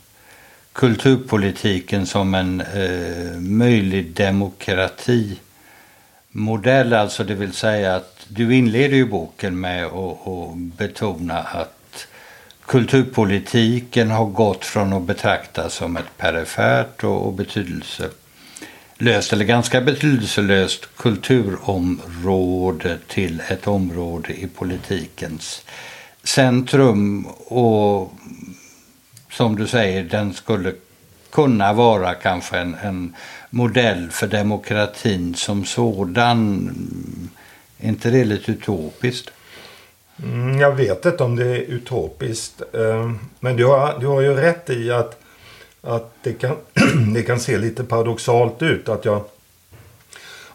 kulturpolitiken 0.78 2.06
som 2.06 2.34
en 2.34 2.60
eh, 2.60 3.40
möjlig 3.40 4.12
demokratimodell. 4.12 6.92
Alltså 6.92 7.24
det 7.24 7.34
vill 7.34 7.52
säga 7.52 7.96
att 7.96 8.26
du 8.28 8.56
inleder 8.56 8.96
ju 8.96 9.04
boken 9.04 9.60
med 9.60 9.86
att 9.86 10.56
betona 10.56 11.38
att 11.38 12.06
kulturpolitiken 12.66 14.10
har 14.10 14.24
gått 14.24 14.64
från 14.64 14.92
att 14.92 15.02
betraktas 15.02 15.74
som 15.74 15.96
ett 15.96 16.16
perifert 16.16 17.04
och, 17.04 17.26
och 17.26 17.32
betydelselöst 17.32 19.32
eller 19.32 19.44
ganska 19.44 19.80
betydelselöst 19.80 20.88
kulturområde 20.96 22.98
till 23.06 23.42
ett 23.48 23.66
område 23.66 24.32
i 24.32 24.46
politikens 24.46 25.62
centrum. 26.22 27.26
Och 27.46 28.12
som 29.38 29.56
du 29.56 29.66
säger, 29.66 30.02
den 30.02 30.34
skulle 30.34 30.72
kunna 31.30 31.72
vara 31.72 32.14
kanske 32.14 32.58
en, 32.58 32.76
en 32.82 33.14
modell 33.50 34.10
för 34.10 34.26
demokratin 34.26 35.34
som 35.34 35.64
sådan. 35.64 36.70
Är 37.78 37.88
inte 37.88 38.10
det 38.10 38.24
lite 38.24 38.52
utopiskt? 38.52 39.30
Mm, 40.22 40.58
jag 40.58 40.72
vet 40.72 41.06
inte 41.06 41.24
om 41.24 41.36
det 41.36 41.46
är 41.46 41.60
utopiskt. 41.60 42.62
Eh, 42.72 43.12
men 43.40 43.56
du 43.56 43.66
har, 43.66 43.98
du 44.00 44.06
har 44.06 44.20
ju 44.20 44.34
rätt 44.34 44.70
i 44.70 44.90
att, 44.90 45.20
att 45.80 46.12
det, 46.22 46.32
kan, 46.32 46.56
det 47.14 47.22
kan 47.22 47.40
se 47.40 47.58
lite 47.58 47.84
paradoxalt 47.84 48.62
ut. 48.62 48.88
Att 48.88 49.04
jag 49.04 49.24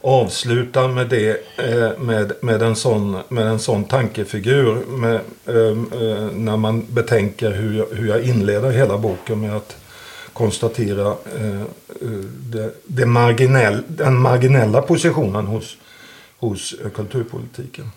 avsluta 0.04 0.88
med 0.88 1.10
det 1.10 1.38
eh, 1.58 2.00
med, 2.00 2.32
med, 2.42 2.62
en 2.62 2.76
sån, 2.76 3.18
med 3.30 3.48
en 3.48 3.60
sån 3.60 3.84
tankefigur. 3.84 4.86
Med, 4.86 5.16
eh, 5.46 6.02
eh, 6.02 6.32
när 6.32 6.58
man 6.58 6.86
betänker 6.90 7.52
hur 7.52 7.78
jag, 7.78 7.86
hur 7.92 8.08
jag 8.08 8.24
inleder 8.24 8.72
hela 8.72 8.98
boken 8.98 9.42
med 9.42 9.56
att 9.56 9.78
konstatera 10.34 11.16
det, 12.52 12.74
det 12.84 13.06
marginell, 13.06 13.84
den 13.88 14.18
marginella 14.18 14.82
positionen 14.82 15.48
hos, 15.48 15.78
hos 16.38 16.76
kulturpolitiken. 16.96 17.92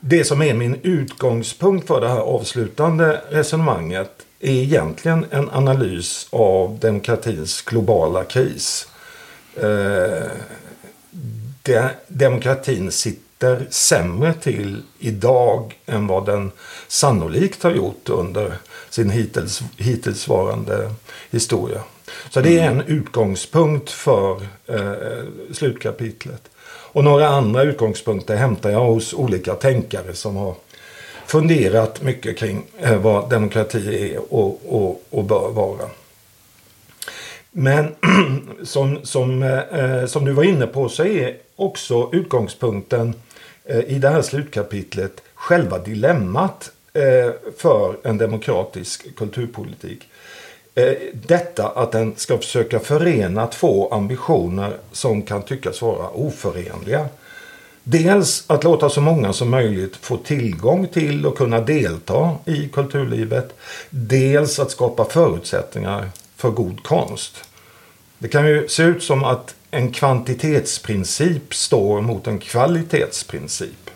Det 0.00 0.24
som 0.24 0.42
är 0.42 0.54
min 0.54 0.76
utgångspunkt 0.82 1.86
för 1.86 2.00
det 2.00 2.08
här 2.08 2.20
avslutande 2.20 3.20
resonemanget 3.30 4.10
är 4.40 4.52
egentligen 4.52 5.26
en 5.30 5.50
analys 5.50 6.28
av 6.30 6.78
demokratins 6.78 7.62
globala 7.62 8.24
kris 8.24 8.89
eh, 9.62 10.28
de, 11.62 11.88
demokratin 12.08 12.90
sitter 12.90 13.66
sämre 13.70 14.34
till 14.34 14.82
idag 14.98 15.78
än 15.86 16.06
vad 16.06 16.26
den 16.26 16.50
sannolikt 16.88 17.62
har 17.62 17.70
gjort 17.70 18.08
under 18.08 18.52
sin 18.90 19.10
hittills, 19.10 19.62
hittillsvarande 19.76 20.94
historia. 21.30 21.80
Så 22.30 22.40
det 22.40 22.58
är 22.58 22.70
en 22.70 22.80
utgångspunkt 22.80 23.90
för 23.90 24.42
eh, 24.66 25.24
slutkapitlet. 25.52 26.42
Och 26.92 27.04
några 27.04 27.28
andra 27.28 27.62
utgångspunkter 27.62 28.36
hämtar 28.36 28.70
jag 28.70 28.84
hos 28.84 29.14
olika 29.14 29.54
tänkare 29.54 30.14
som 30.14 30.36
har 30.36 30.54
funderat 31.26 32.02
mycket 32.02 32.38
kring 32.38 32.62
eh, 32.78 32.96
vad 32.96 33.30
demokrati 33.30 34.12
är 34.12 34.34
och, 34.34 34.60
och, 34.68 35.02
och 35.10 35.24
bör 35.24 35.48
vara. 35.48 35.88
Men 37.52 37.94
som, 38.62 38.98
som, 39.02 39.42
eh, 39.42 40.06
som 40.06 40.24
du 40.24 40.32
var 40.32 40.42
inne 40.42 40.66
på 40.66 40.88
så 40.88 41.04
är 41.04 41.36
också 41.56 42.10
utgångspunkten 42.12 43.14
eh, 43.64 43.78
i 43.78 43.98
det 43.98 44.08
här 44.08 44.22
slutkapitlet 44.22 45.22
själva 45.34 45.78
dilemmat 45.78 46.70
eh, 46.92 47.32
för 47.56 47.96
en 48.02 48.18
demokratisk 48.18 49.16
kulturpolitik. 49.16 50.08
Eh, 50.74 50.92
detta 51.12 51.68
att 51.68 51.92
den 51.92 52.14
ska 52.16 52.38
försöka 52.38 52.78
förena 52.80 53.46
två 53.46 53.92
ambitioner 53.92 54.76
som 54.92 55.22
kan 55.22 55.42
tyckas 55.42 55.82
vara 55.82 56.08
oförenliga. 56.08 57.08
Dels 57.82 58.44
att 58.46 58.64
låta 58.64 58.88
så 58.88 59.00
många 59.00 59.32
som 59.32 59.50
möjligt 59.50 59.96
få 59.96 60.16
tillgång 60.16 60.86
till 60.86 61.26
och 61.26 61.38
kunna 61.38 61.60
delta 61.60 62.36
i 62.44 62.68
kulturlivet. 62.68 63.54
Dels 63.90 64.58
att 64.58 64.70
skapa 64.70 65.04
förutsättningar 65.04 66.10
för 66.40 66.50
god 66.50 66.82
konst. 66.82 67.44
Det 68.18 68.28
kan 68.28 68.46
ju 68.46 68.68
se 68.68 68.82
ut 68.82 69.02
som 69.02 69.24
att 69.24 69.54
en 69.70 69.92
kvantitetsprincip 69.92 71.54
står 71.54 72.00
mot 72.00 72.26
en 72.26 72.38
kvalitetsprincip. 72.38 73.90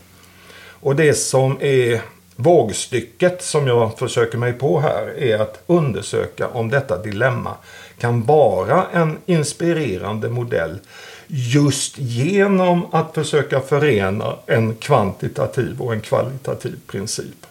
Och 0.81 0.97
det 0.97 1.15
som 1.15 1.59
är 1.61 2.03
vågstycket 2.37 3.43
som 3.43 3.67
jag 3.67 3.99
försöker 3.99 4.39
mig 4.39 4.53
på 4.53 4.81
här 4.81 5.19
är 5.19 5.39
att 5.39 5.63
undersöka 5.67 6.49
om 6.49 6.71
detta 6.71 7.03
dilemma 7.03 7.55
kan 7.99 8.23
vara 8.23 8.87
en 8.93 9.19
inspirerande 9.27 10.29
modell 10.29 10.79
just 11.27 11.99
genom 11.99 12.87
att 12.95 13.15
försöka 13.15 13.61
förena 13.61 14.37
en 14.47 14.75
kvantitativ 14.75 15.81
och 15.81 15.93
en 15.93 16.01
kvalitativ 16.01 16.77
princip. 16.87 17.47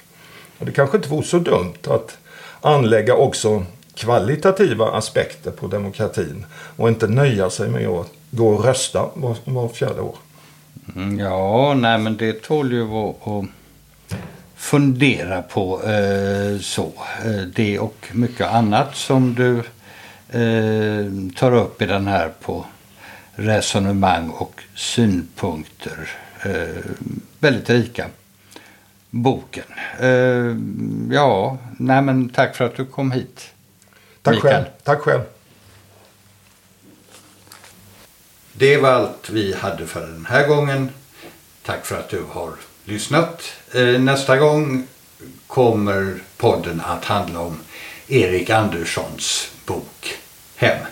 Och 0.59 0.65
det 0.65 0.71
kanske 0.71 0.97
inte 0.97 1.09
vore 1.09 1.25
så 1.25 1.39
dumt 1.39 1.87
att 1.87 2.17
anlägga 2.61 3.15
också 3.15 3.65
kvalitativa 3.95 4.91
aspekter 4.91 5.51
på 5.51 5.67
demokratin 5.67 6.45
och 6.75 6.89
inte 6.89 7.07
nöja 7.07 7.49
sig 7.49 7.69
med 7.69 7.87
att 7.87 8.11
gå 8.31 8.47
och 8.47 8.65
rösta 8.65 9.09
var, 9.13 9.35
var 9.45 9.69
fjärde 9.69 10.01
år. 10.01 10.15
Mm, 10.95 11.19
ja, 11.19 11.73
nej 11.73 11.97
men 11.97 12.17
det 12.17 12.41
tål 12.41 12.71
ju 12.71 12.83
att, 12.83 13.27
att 13.27 13.45
fundera 14.55 15.41
på 15.41 15.83
eh, 15.83 16.59
så. 16.59 16.91
Eh, 17.25 17.41
det 17.55 17.79
och 17.79 18.07
mycket 18.11 18.47
annat 18.47 18.95
som 18.95 19.35
du 19.35 19.57
eh, 20.39 21.35
tar 21.35 21.51
upp 21.51 21.81
i 21.81 21.85
den 21.85 22.07
här 22.07 22.31
på 22.41 22.65
resonemang 23.35 24.29
och 24.29 24.61
synpunkter. 24.75 26.09
Eh, 26.45 26.91
väldigt 27.39 27.69
rika 27.69 28.05
boken. 29.09 29.63
Eh, 29.99 30.55
ja, 31.15 31.57
nej 31.77 32.01
men 32.01 32.29
tack 32.29 32.55
för 32.55 32.65
att 32.65 32.75
du 32.75 32.85
kom 32.85 33.11
hit. 33.11 33.52
Tack 34.23 34.35
Mikael. 34.35 34.53
själv. 34.53 34.65
Tack 34.83 34.99
själv. 34.99 35.21
Det 38.53 38.77
var 38.77 38.89
allt 38.89 39.29
vi 39.29 39.53
hade 39.53 39.87
för 39.87 40.01
den 40.01 40.25
här 40.25 40.47
gången. 40.47 40.89
Tack 41.65 41.85
för 41.85 41.99
att 41.99 42.09
du 42.09 42.23
har 42.31 42.51
lyssnat. 42.85 43.43
Eh, 43.73 43.99
nästa 44.01 44.37
gång 44.37 44.87
kommer 45.47 46.19
podden 46.37 46.81
att 46.85 47.05
handla 47.05 47.39
om 47.39 47.59
Erik 48.07 48.49
Anderssons 48.49 49.51
bok 49.65 50.17
Hem. 50.55 50.85